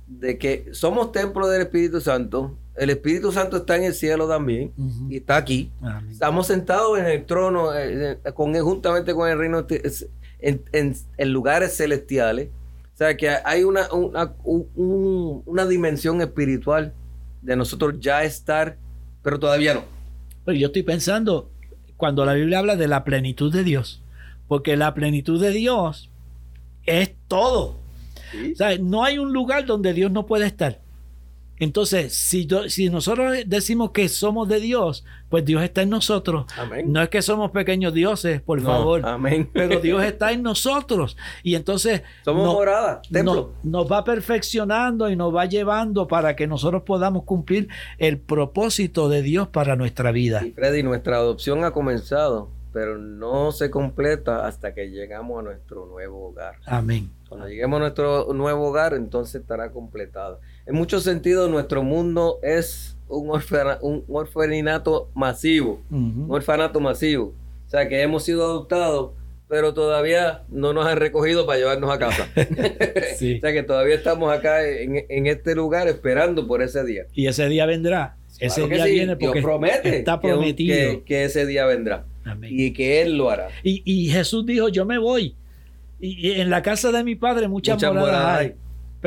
de 0.08 0.38
que 0.38 0.70
somos 0.72 1.12
templo 1.12 1.50
del 1.50 1.64
Espíritu 1.64 2.00
Santo. 2.00 2.56
El 2.76 2.92
Espíritu 2.92 3.34
Santo 3.34 3.58
está 3.58 3.76
en 3.76 3.84
el 3.84 3.94
cielo 3.94 4.30
también 4.30 4.72
y 5.10 5.18
está 5.18 5.36
aquí. 5.36 5.70
Estamos 6.10 6.48
sentados 6.48 6.98
en 6.98 7.08
el 7.08 7.26
trono 7.26 7.76
eh, 7.76 8.18
eh, 8.24 8.32
con 8.34 8.58
juntamente 8.58 9.14
con 9.14 9.30
el 9.30 9.38
reino 9.38 9.68
en, 10.40 10.64
en, 10.72 11.34
lugares 11.34 11.76
celestiales. 11.76 12.50
O 12.94 12.98
sea, 12.98 13.18
que 13.18 13.30
hay 13.44 13.66
una, 13.66 13.92
una, 13.92 14.34
una 14.46 15.66
dimensión 15.66 16.22
espiritual 16.22 16.94
de 17.42 17.56
nosotros 17.58 17.96
ya 18.00 18.24
estar, 18.24 18.78
pero 19.24 19.40
todavía 19.40 19.74
no. 19.74 19.97
Pero 20.48 20.60
yo 20.60 20.68
estoy 20.68 20.84
pensando 20.84 21.52
cuando 21.98 22.24
la 22.24 22.34
Biblia 22.34 22.60
habla 22.60 22.78
de 22.78 22.88
la 22.88 23.04
plenitud 23.04 23.52
de 23.52 23.66
Dios, 23.66 24.02
porque 24.48 24.78
la 24.78 24.94
plenitud 24.94 25.42
de 25.42 25.52
Dios 25.52 26.10
es 26.86 27.12
todo. 27.28 27.82
O 28.54 28.56
sea, 28.56 28.78
no 28.78 29.04
hay 29.04 29.18
un 29.18 29.34
lugar 29.34 29.66
donde 29.66 29.92
Dios 29.92 30.10
no 30.10 30.26
puede 30.26 30.46
estar. 30.46 30.80
Entonces, 31.60 32.14
si, 32.14 32.48
si 32.68 32.90
nosotros 32.90 33.38
decimos 33.46 33.92
que 33.92 34.08
somos 34.10 34.48
de 34.48 34.60
Dios, 34.60 35.04
pues 35.30 35.44
Dios 35.44 35.64
está 35.64 35.82
en 35.82 35.90
nosotros. 35.90 36.46
No 36.86 37.02
es 37.02 37.10
que 37.10 37.22
somos 37.22 37.52
pequeños 37.52 37.94
dioses, 37.94 38.42
por 38.42 38.62
favor. 38.62 39.06
Amén. 39.06 39.50
Pero 39.52 39.80
Dios 39.82 40.04
está 40.04 40.32
en 40.32 40.44
nosotros. 40.44 41.18
Y 41.44 41.56
entonces 41.56 42.04
somos 42.24 42.46
nos, 42.46 42.54
morada, 42.54 43.02
templo. 43.12 43.54
nos 43.64 43.92
va 43.92 44.04
perfeccionando 44.04 45.10
y 45.10 45.16
nos 45.16 45.36
va 45.36 45.46
llevando 45.46 46.08
para 46.08 46.36
que 46.36 46.48
nosotros 46.48 46.84
podamos 46.84 47.24
cumplir 47.24 47.68
el 47.98 48.20
propósito 48.20 49.10
de 49.10 49.22
Dios 49.22 49.48
para 49.48 49.76
nuestra 49.76 50.12
vida. 50.12 50.46
Y 50.46 50.52
Freddy, 50.52 50.84
nuestra 50.84 51.18
adopción 51.18 51.64
ha 51.64 51.72
comenzado, 51.72 52.50
pero 52.72 52.98
no 52.98 53.52
se 53.52 53.72
completa 53.72 54.46
hasta 54.46 54.74
que 54.74 54.90
llegamos 54.90 55.40
a 55.40 55.42
nuestro 55.42 55.88
nuevo 55.88 56.28
hogar. 56.28 56.56
Amén. 56.66 57.10
Cuando 57.28 57.48
lleguemos 57.48 57.78
a 57.78 57.80
nuestro 57.82 58.34
nuevo 58.34 58.68
hogar, 58.70 58.94
entonces 58.94 59.42
estará 59.42 59.72
completado. 59.72 60.40
En 60.68 60.76
muchos 60.76 61.04
sentidos, 61.04 61.50
nuestro 61.50 61.84
mundo 61.84 62.40
es 62.44 62.98
un, 63.08 63.30
un 63.30 64.04
orfanato 64.10 65.10
masivo, 65.14 65.82
un 65.90 66.28
orfanato 66.30 66.80
masivo. 66.80 67.34
O 67.66 67.70
sea, 67.70 67.88
que 67.88 68.02
hemos 68.02 68.24
sido 68.24 68.44
adoptados, 68.44 69.12
pero 69.48 69.74
todavía 69.74 70.44
no 70.50 70.74
nos 70.74 70.86
han 70.86 70.98
recogido 70.98 71.46
para 71.46 71.60
llevarnos 71.60 71.90
a 71.90 71.98
casa. 71.98 72.28
o 72.36 73.40
sea, 73.40 73.54
que 73.54 73.64
todavía 73.64 73.96
estamos 73.96 74.32
acá 74.32 74.68
en, 74.68 75.28
este 75.28 75.56
lugar 75.56 75.88
esperando 75.88 76.48
por 76.48 76.62
ese 76.62 76.84
día. 76.84 77.06
Y 77.14 77.28
ese 77.28 77.48
día 77.48 77.66
vendrá. 77.66 78.18
Ese 78.40 78.68
día 78.68 78.86
viene 78.86 79.16
porque 79.16 79.42
promete 79.42 80.00
está 80.00 80.20
prometido. 80.20 81.04
Que, 81.06 81.24
ese 81.24 81.46
día 81.46 81.66
vendrá. 81.66 82.06
Y 82.44 82.74
que 82.74 83.02
Él 83.02 83.18
lo 83.18 83.30
hará. 83.30 83.48
Y, 83.64 83.82
y 83.86 84.10
Jesús 84.10 84.46
dijo, 84.46 84.68
yo 84.68 84.86
me 84.86 84.98
voy 84.98 85.36
y, 86.00 86.32
en 86.32 86.50
la 86.50 86.62
casa 86.62 86.92
de 86.92 87.04
mi 87.04 87.16
padre 87.16 87.48
muchas, 87.48 87.82
moradas, 87.82 88.40
hay, 88.40 88.54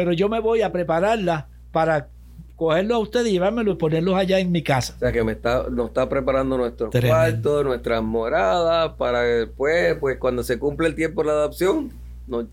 Pero 0.01 0.15
yo 0.15 0.31
me 0.31 0.41
voy 0.41 0.63
a 0.63 0.73
prepararla 0.73 1.49
para 1.73 2.09
cogerlo 2.57 2.95
a 2.95 2.99
ustedes 2.99 3.29
y 3.29 3.33
llevármelo 3.33 3.73
y 3.73 3.75
ponerlos 3.75 4.15
allá 4.15 4.39
en 4.39 4.51
mi 4.51 4.63
casa. 4.63 4.95
O 4.97 4.99
sea 4.99 5.13
que 5.13 5.23
me 5.23 5.33
está, 5.33 5.67
nos 5.71 5.89
está 5.89 6.09
preparando 6.09 6.57
nuestros 6.57 6.91
cuartos, 6.91 7.65
nuestras 7.67 8.03
moradas, 8.03 8.95
para 8.95 9.21
después, 9.21 9.97
pues 10.01 10.17
cuando 10.17 10.43
se 10.43 10.59
cumple 10.59 10.89
el 10.89 10.95
tiempo 10.95 11.21
de 11.21 11.27
la 11.27 11.33
adopción, 11.35 11.93
nos, 12.27 12.47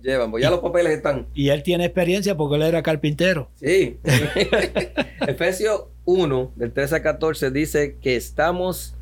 llevan. 0.00 0.30
Pues 0.30 0.42
ya 0.42 0.48
los 0.48 0.60
papeles 0.60 0.92
están. 0.92 1.26
Y 1.34 1.50
él 1.50 1.62
tiene 1.62 1.84
experiencia 1.84 2.38
porque 2.38 2.56
él 2.56 2.62
era 2.62 2.82
carpintero. 2.82 3.50
Sí. 3.56 3.98
Efesios 5.26 5.84
1, 6.06 6.52
del 6.56 6.72
13 6.72 6.96
a 6.96 7.02
14, 7.02 7.50
dice 7.50 7.98
que 8.00 8.16
estamos 8.16 8.94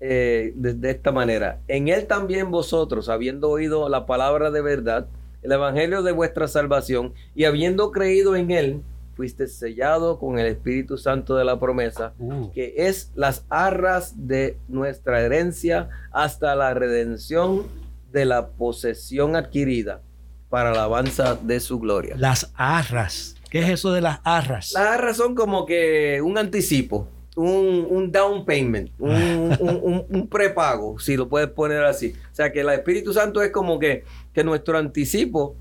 eh, 0.00 0.54
de, 0.54 0.90
esta 0.90 1.12
manera. 1.12 1.60
En 1.68 1.88
él 1.88 2.06
también 2.06 2.50
vosotros, 2.50 3.10
habiendo 3.10 3.50
oído 3.50 3.86
la 3.90 4.06
palabra 4.06 4.50
de 4.50 4.62
verdad, 4.62 5.08
el 5.42 5.52
evangelio 5.52 6.02
de 6.02 6.12
vuestra 6.12 6.48
salvación, 6.48 7.14
y 7.34 7.44
habiendo 7.44 7.90
creído 7.90 8.36
en 8.36 8.50
él, 8.50 8.82
fuiste 9.14 9.46
sellado 9.48 10.18
con 10.18 10.38
el 10.38 10.46
Espíritu 10.46 10.96
Santo 10.96 11.36
de 11.36 11.44
la 11.44 11.60
promesa, 11.60 12.14
uh. 12.18 12.50
que 12.52 12.74
es 12.76 13.12
las 13.14 13.44
arras 13.50 14.14
de 14.16 14.56
nuestra 14.68 15.20
herencia 15.20 15.88
hasta 16.10 16.54
la 16.54 16.72
redención 16.74 17.66
de 18.12 18.24
la 18.24 18.48
posesión 18.48 19.36
adquirida 19.36 20.00
para 20.48 20.70
la 20.70 20.84
alabanza 20.84 21.36
de 21.36 21.60
su 21.60 21.78
gloria. 21.78 22.16
Las 22.16 22.50
arras. 22.54 23.36
¿Qué 23.50 23.60
es 23.60 23.68
eso 23.68 23.92
de 23.92 24.00
las 24.00 24.20
arras? 24.24 24.72
Las 24.72 24.86
arras 24.86 25.16
son 25.16 25.34
como 25.34 25.66
que 25.66 26.20
un 26.22 26.38
anticipo 26.38 27.08
un, 27.36 28.10
down 28.10 28.44
payment, 28.44 28.90
un, 28.98 30.28
prepago, 30.30 30.98
si 30.98 31.16
lo 31.16 31.28
puedes 31.28 31.48
poner 31.48 31.84
así. 31.84 32.14
O 32.32 32.34
sea 32.34 32.52
que 32.52 32.60
el 32.60 32.68
Espíritu 32.70 33.12
Santo 33.12 33.42
es 33.42 33.50
como 33.50 33.78
que, 33.78 34.04
que 34.32 34.44
nuestro 34.44 34.78
anticipo 34.78 35.54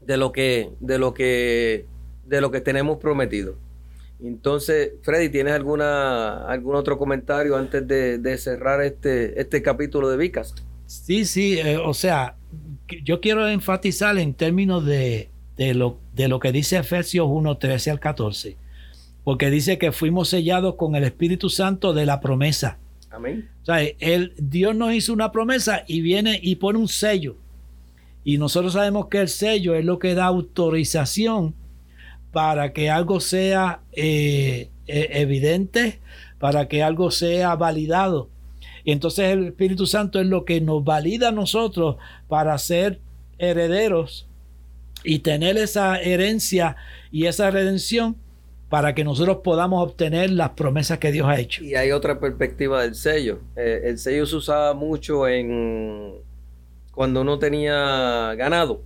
de 0.00 0.16
lo 0.16 0.32
que, 0.32 0.70
de 0.80 0.98
lo 0.98 1.14
que, 1.14 1.86
de 2.26 2.40
lo 2.40 2.50
que 2.50 2.60
tenemos 2.60 2.98
prometido. 2.98 3.56
Entonces, 4.22 4.92
Freddy, 5.02 5.28
¿tienes 5.28 5.52
alguna, 5.52 6.46
algún 6.46 6.74
otro 6.74 6.96
comentario 6.96 7.56
antes 7.56 7.86
de, 7.86 8.38
cerrar 8.38 8.82
este, 8.82 9.38
este 9.40 9.62
capítulo 9.62 10.08
de 10.08 10.16
Vicas? 10.16 10.54
Sí, 10.86 11.24
sí, 11.24 11.58
eh, 11.58 11.76
o 11.76 11.92
sea, 11.92 12.36
yo 13.04 13.20
quiero 13.20 13.46
enfatizar 13.48 14.16
en 14.18 14.32
términos 14.32 14.86
de, 14.86 15.28
de, 15.56 15.74
lo, 15.74 15.98
de 16.14 16.28
lo 16.28 16.40
que 16.40 16.52
dice 16.52 16.78
Efesios 16.78 17.26
1, 17.28 17.58
13 17.58 17.90
al 17.90 18.00
14 18.00 18.56
porque 19.26 19.50
dice 19.50 19.76
que 19.76 19.90
fuimos 19.90 20.28
sellados 20.28 20.76
con 20.76 20.94
el 20.94 21.02
Espíritu 21.02 21.50
Santo 21.50 21.92
de 21.92 22.06
la 22.06 22.20
promesa. 22.20 22.78
Amén. 23.10 23.50
O 23.62 23.64
sea, 23.64 23.82
el, 23.98 24.32
Dios 24.38 24.76
nos 24.76 24.94
hizo 24.94 25.12
una 25.12 25.32
promesa 25.32 25.82
y 25.88 26.00
viene 26.00 26.38
y 26.40 26.54
pone 26.54 26.78
un 26.78 26.86
sello. 26.86 27.34
Y 28.22 28.38
nosotros 28.38 28.74
sabemos 28.74 29.08
que 29.08 29.18
el 29.18 29.28
sello 29.28 29.74
es 29.74 29.84
lo 29.84 29.98
que 29.98 30.14
da 30.14 30.26
autorización 30.26 31.56
para 32.30 32.72
que 32.72 32.88
algo 32.88 33.18
sea 33.18 33.80
eh, 33.90 34.70
e, 34.86 35.08
evidente, 35.20 35.98
para 36.38 36.68
que 36.68 36.84
algo 36.84 37.10
sea 37.10 37.56
validado. 37.56 38.30
Y 38.84 38.92
entonces 38.92 39.32
el 39.32 39.46
Espíritu 39.46 39.88
Santo 39.88 40.20
es 40.20 40.26
lo 40.28 40.44
que 40.44 40.60
nos 40.60 40.84
valida 40.84 41.30
a 41.30 41.32
nosotros 41.32 41.96
para 42.28 42.56
ser 42.58 43.00
herederos 43.38 44.28
y 45.02 45.18
tener 45.18 45.56
esa 45.56 46.00
herencia 46.00 46.76
y 47.10 47.26
esa 47.26 47.50
redención 47.50 48.18
para 48.68 48.94
que 48.94 49.04
nosotros 49.04 49.38
podamos 49.44 49.82
obtener 49.82 50.30
las 50.30 50.50
promesas 50.50 50.98
que 50.98 51.12
Dios 51.12 51.26
ha 51.28 51.38
hecho. 51.38 51.62
Y 51.62 51.74
hay 51.74 51.92
otra 51.92 52.18
perspectiva 52.18 52.82
del 52.82 52.94
sello. 52.94 53.40
Eh, 53.54 53.82
el 53.84 53.98
sello 53.98 54.26
se 54.26 54.36
usaba 54.36 54.74
mucho 54.74 55.28
en 55.28 56.14
cuando 56.92 57.20
uno 57.20 57.38
tenía 57.38 58.34
ganado. 58.34 58.82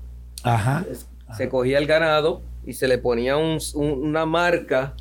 Se 1.37 1.49
cogía 1.49 1.79
el 1.79 1.87
ganado 1.87 2.43
y 2.67 2.75
se 2.75 2.89
le 2.89 2.99
ponía 2.99 3.37
una 3.37 4.27
marca 4.27 4.95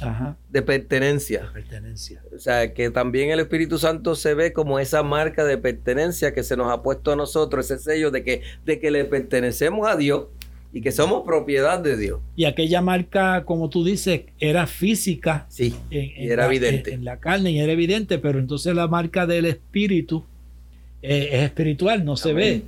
de 0.49 0.61
pertenencia. 0.61 1.49
pertenencia. 1.53 2.21
O 2.33 2.39
sea, 2.39 2.73
que 2.73 2.89
también 2.89 3.31
el 3.31 3.39
Espíritu 3.41 3.77
Santo 3.77 4.15
se 4.15 4.33
ve 4.33 4.53
como 4.53 4.79
esa 4.79 5.03
marca 5.03 5.43
de 5.43 5.57
pertenencia 5.57 6.33
que 6.33 6.43
se 6.43 6.55
nos 6.55 6.71
ha 6.71 6.81
puesto 6.81 7.11
a 7.11 7.15
nosotros, 7.15 7.69
ese 7.69 7.83
sello 7.83 8.11
de 8.11 8.23
que, 8.23 8.43
de 8.65 8.79
que 8.79 8.91
le 8.91 9.03
pertenecemos 9.05 9.89
a 9.89 9.97
Dios 9.97 10.27
y 10.71 10.81
que 10.81 10.91
somos 10.91 11.23
propiedad 11.25 11.79
de 11.79 11.97
Dios. 11.97 12.19
Y 12.35 12.45
aquella 12.45 12.81
marca, 12.81 13.43
como 13.45 13.69
tú 13.69 13.83
dices, 13.83 14.21
era 14.39 14.67
física. 14.67 15.45
Sí, 15.49 15.75
y 15.89 16.29
era 16.29 16.45
evidente. 16.45 16.93
En, 16.93 17.03
la 17.03 17.19
carne 17.19 17.51
y 17.51 17.59
era 17.59 17.71
evidente, 17.71 18.19
pero 18.19 18.39
entonces 18.39 18.75
la 18.75 18.87
marca 18.87 19.25
del 19.25 19.45
Espíritu 19.45 20.23
eh, 21.01 21.29
es 21.31 21.43
espiritual, 21.43 22.05
no 22.05 22.17
se 22.17 22.33
ve 22.33 22.63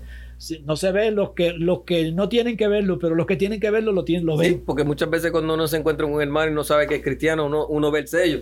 no 0.66 0.76
se 0.76 0.92
ve 0.92 1.12
los 1.12 1.32
que 1.32 1.54
los 1.54 1.82
que 1.82 2.12
no 2.12 2.28
tienen 2.28 2.58
que 2.58 2.68
verlo, 2.68 2.98
pero 2.98 3.14
los 3.14 3.28
que 3.28 3.36
tienen 3.36 3.60
que 3.60 3.70
verlo 3.70 3.92
lo 3.92 4.04
tienen, 4.04 4.26
lo 4.26 4.38
ven. 4.38 4.54
Sí, 4.54 4.64
porque 4.66 4.84
muchas 4.84 5.10
veces 5.10 5.32
cuando 5.32 5.54
uno 5.54 5.68
se 5.68 5.78
encuentra 5.78 6.06
con 6.06 6.16
un 6.16 6.22
hermano 6.22 6.52
y 6.52 6.56
no 6.56 6.64
sabe 6.64 6.88
que 6.88 6.96
es 6.96 7.04
cristiano, 7.04 7.46
uno, 7.46 7.68
uno 7.68 7.92
ve 7.92 8.00
el 8.00 8.08
sello. 8.08 8.42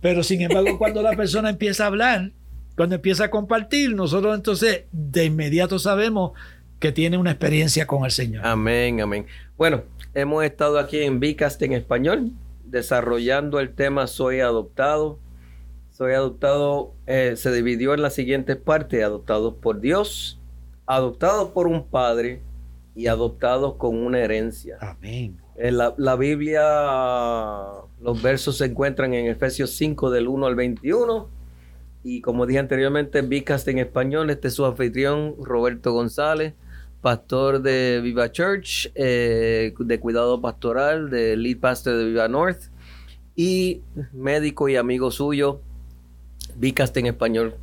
Pero 0.00 0.22
sin 0.22 0.42
embargo, 0.42 0.78
cuando 0.78 1.02
la 1.02 1.16
persona 1.16 1.50
empieza 1.50 1.84
a 1.84 1.86
hablar, 1.88 2.30
cuando 2.76 2.94
empieza 2.94 3.24
a 3.24 3.30
compartir, 3.30 3.94
nosotros 3.94 4.36
entonces 4.36 4.84
de 4.92 5.24
inmediato 5.24 5.78
sabemos 5.80 6.32
que 6.82 6.90
tiene 6.90 7.16
una 7.16 7.30
experiencia 7.30 7.86
con 7.86 8.04
el 8.04 8.10
Señor. 8.10 8.44
Amén, 8.44 9.00
amén. 9.00 9.26
Bueno, 9.56 9.84
hemos 10.14 10.42
estado 10.42 10.80
aquí 10.80 10.98
en 10.98 11.20
Vicast 11.20 11.62
en 11.62 11.74
español, 11.74 12.32
desarrollando 12.64 13.60
el 13.60 13.72
tema 13.72 14.08
Soy 14.08 14.40
adoptado. 14.40 15.20
Soy 15.92 16.14
adoptado, 16.14 16.92
eh, 17.06 17.34
se 17.36 17.52
dividió 17.52 17.94
en 17.94 18.02
las 18.02 18.14
siguientes 18.14 18.56
partes, 18.56 19.04
adoptados 19.04 19.54
por 19.54 19.80
Dios, 19.80 20.40
adoptados 20.84 21.50
por 21.50 21.68
un 21.68 21.86
padre 21.86 22.42
y 22.96 23.06
adoptados 23.06 23.74
con 23.74 23.96
una 23.96 24.18
herencia. 24.18 24.78
Amén. 24.80 25.38
En 25.54 25.78
la, 25.78 26.16
Biblia, 26.16 26.62
los 28.00 28.20
versos 28.20 28.58
se 28.58 28.64
encuentran 28.64 29.14
en 29.14 29.26
Efesios 29.26 29.70
5 29.70 30.10
del 30.10 30.26
1 30.26 30.46
al 30.46 30.56
21. 30.56 31.28
Y 32.02 32.22
como 32.22 32.44
dije 32.44 32.58
anteriormente, 32.58 33.22
Vicast 33.22 33.68
en 33.68 33.78
español, 33.78 34.30
este 34.30 34.48
es 34.48 34.54
su 34.54 34.66
anfitrión, 34.66 35.36
Roberto 35.38 35.92
González, 35.92 36.54
pastor 37.02 37.60
de 37.60 38.00
Viva 38.02 38.32
Church, 38.32 38.90
eh, 38.94 39.74
de 39.78 40.00
cuidado 40.00 40.40
pastoral, 40.40 41.10
de 41.10 41.36
lead 41.36 41.58
pastor 41.58 41.98
de 41.98 42.04
Viva 42.06 42.28
North, 42.28 42.70
y 43.36 43.82
médico 44.12 44.68
y 44.68 44.76
amigo 44.76 45.10
suyo, 45.10 45.60
Vicast 46.56 46.96
en 46.96 47.06
español. 47.06 47.56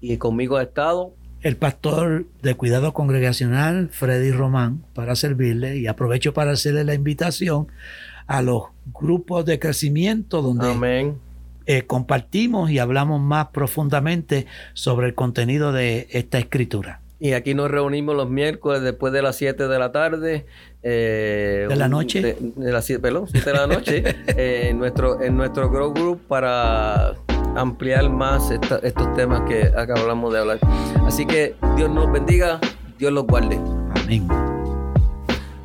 Y 0.00 0.16
conmigo 0.16 0.56
ha 0.56 0.62
estado 0.62 1.12
el 1.40 1.56
pastor 1.56 2.26
de 2.42 2.54
cuidado 2.56 2.92
congregacional, 2.92 3.90
Freddy 3.92 4.32
Román, 4.32 4.84
para 4.92 5.14
servirle 5.14 5.78
y 5.78 5.86
aprovecho 5.86 6.34
para 6.34 6.52
hacerle 6.52 6.82
la 6.82 6.94
invitación 6.94 7.68
a 8.26 8.42
los 8.42 8.64
grupos 8.92 9.44
de 9.44 9.60
crecimiento 9.60 10.42
donde 10.42 11.14
eh, 11.66 11.82
compartimos 11.86 12.70
y 12.70 12.80
hablamos 12.80 13.20
más 13.20 13.48
profundamente 13.48 14.46
sobre 14.74 15.06
el 15.06 15.14
contenido 15.14 15.72
de 15.72 16.08
esta 16.10 16.38
escritura. 16.38 17.02
Y 17.20 17.32
aquí 17.32 17.54
nos 17.54 17.70
reunimos 17.70 18.14
los 18.14 18.30
miércoles 18.30 18.82
después 18.82 19.12
de 19.12 19.22
las 19.22 19.36
7 19.36 19.66
de 19.66 19.78
la 19.78 19.90
tarde. 19.90 20.46
Eh, 20.82 21.66
¿De 21.68 21.76
la 21.76 21.88
noche? 21.88 22.36
De, 22.40 22.72
las 22.72 22.84
7, 22.84 23.02
perdón, 23.02 23.26
7 23.28 23.50
de 23.50 23.56
la 23.56 23.66
noche. 23.66 24.04
Eh, 24.36 24.68
en, 24.70 24.78
nuestro, 24.78 25.20
en 25.20 25.36
nuestro 25.36 25.68
Grow 25.68 25.92
Group 25.92 26.20
para 26.28 27.14
ampliar 27.56 28.08
más 28.08 28.50
estos 28.50 29.14
temas 29.16 29.42
que 29.48 29.62
acá 29.62 29.94
hablamos 29.96 30.32
de 30.32 30.38
hablar. 30.38 30.58
Así 31.06 31.26
que 31.26 31.56
Dios 31.76 31.90
nos 31.90 32.10
bendiga, 32.12 32.60
Dios 32.98 33.12
los 33.12 33.26
guarde. 33.26 33.58
Amén. 33.96 34.28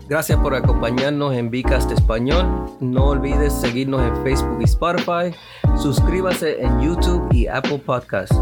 Gracias 0.10 0.39
por 0.39 0.56
acompañarnos 0.56 1.34
en 1.36 1.50
Vicast 1.50 1.92
Español. 1.92 2.46
No 2.80 3.06
olvides 3.08 3.54
seguirnos 3.54 4.02
en 4.02 4.24
Facebook 4.24 4.58
y 4.62 4.63
Spotify. 4.66 5.36
Suscríbase 5.78 6.62
en 6.62 6.82
YouTube 6.82 7.32
y 7.32 7.48
Apple 7.48 7.82
Podcasts. 7.86 8.36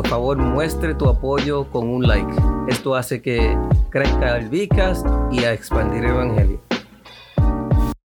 Por 0.00 0.08
favor, 0.08 0.38
muestre 0.38 0.94
tu 0.94 1.10
apoyo 1.10 1.70
con 1.70 1.86
un 1.86 2.08
like. 2.08 2.32
Esto 2.68 2.94
hace 2.94 3.20
que 3.20 3.54
crezca 3.90 4.38
el 4.38 4.48
Vicast 4.48 5.06
y 5.30 5.44
a 5.44 5.52
expandir 5.52 6.04
el 6.04 6.12
Evangelio. 6.12 6.69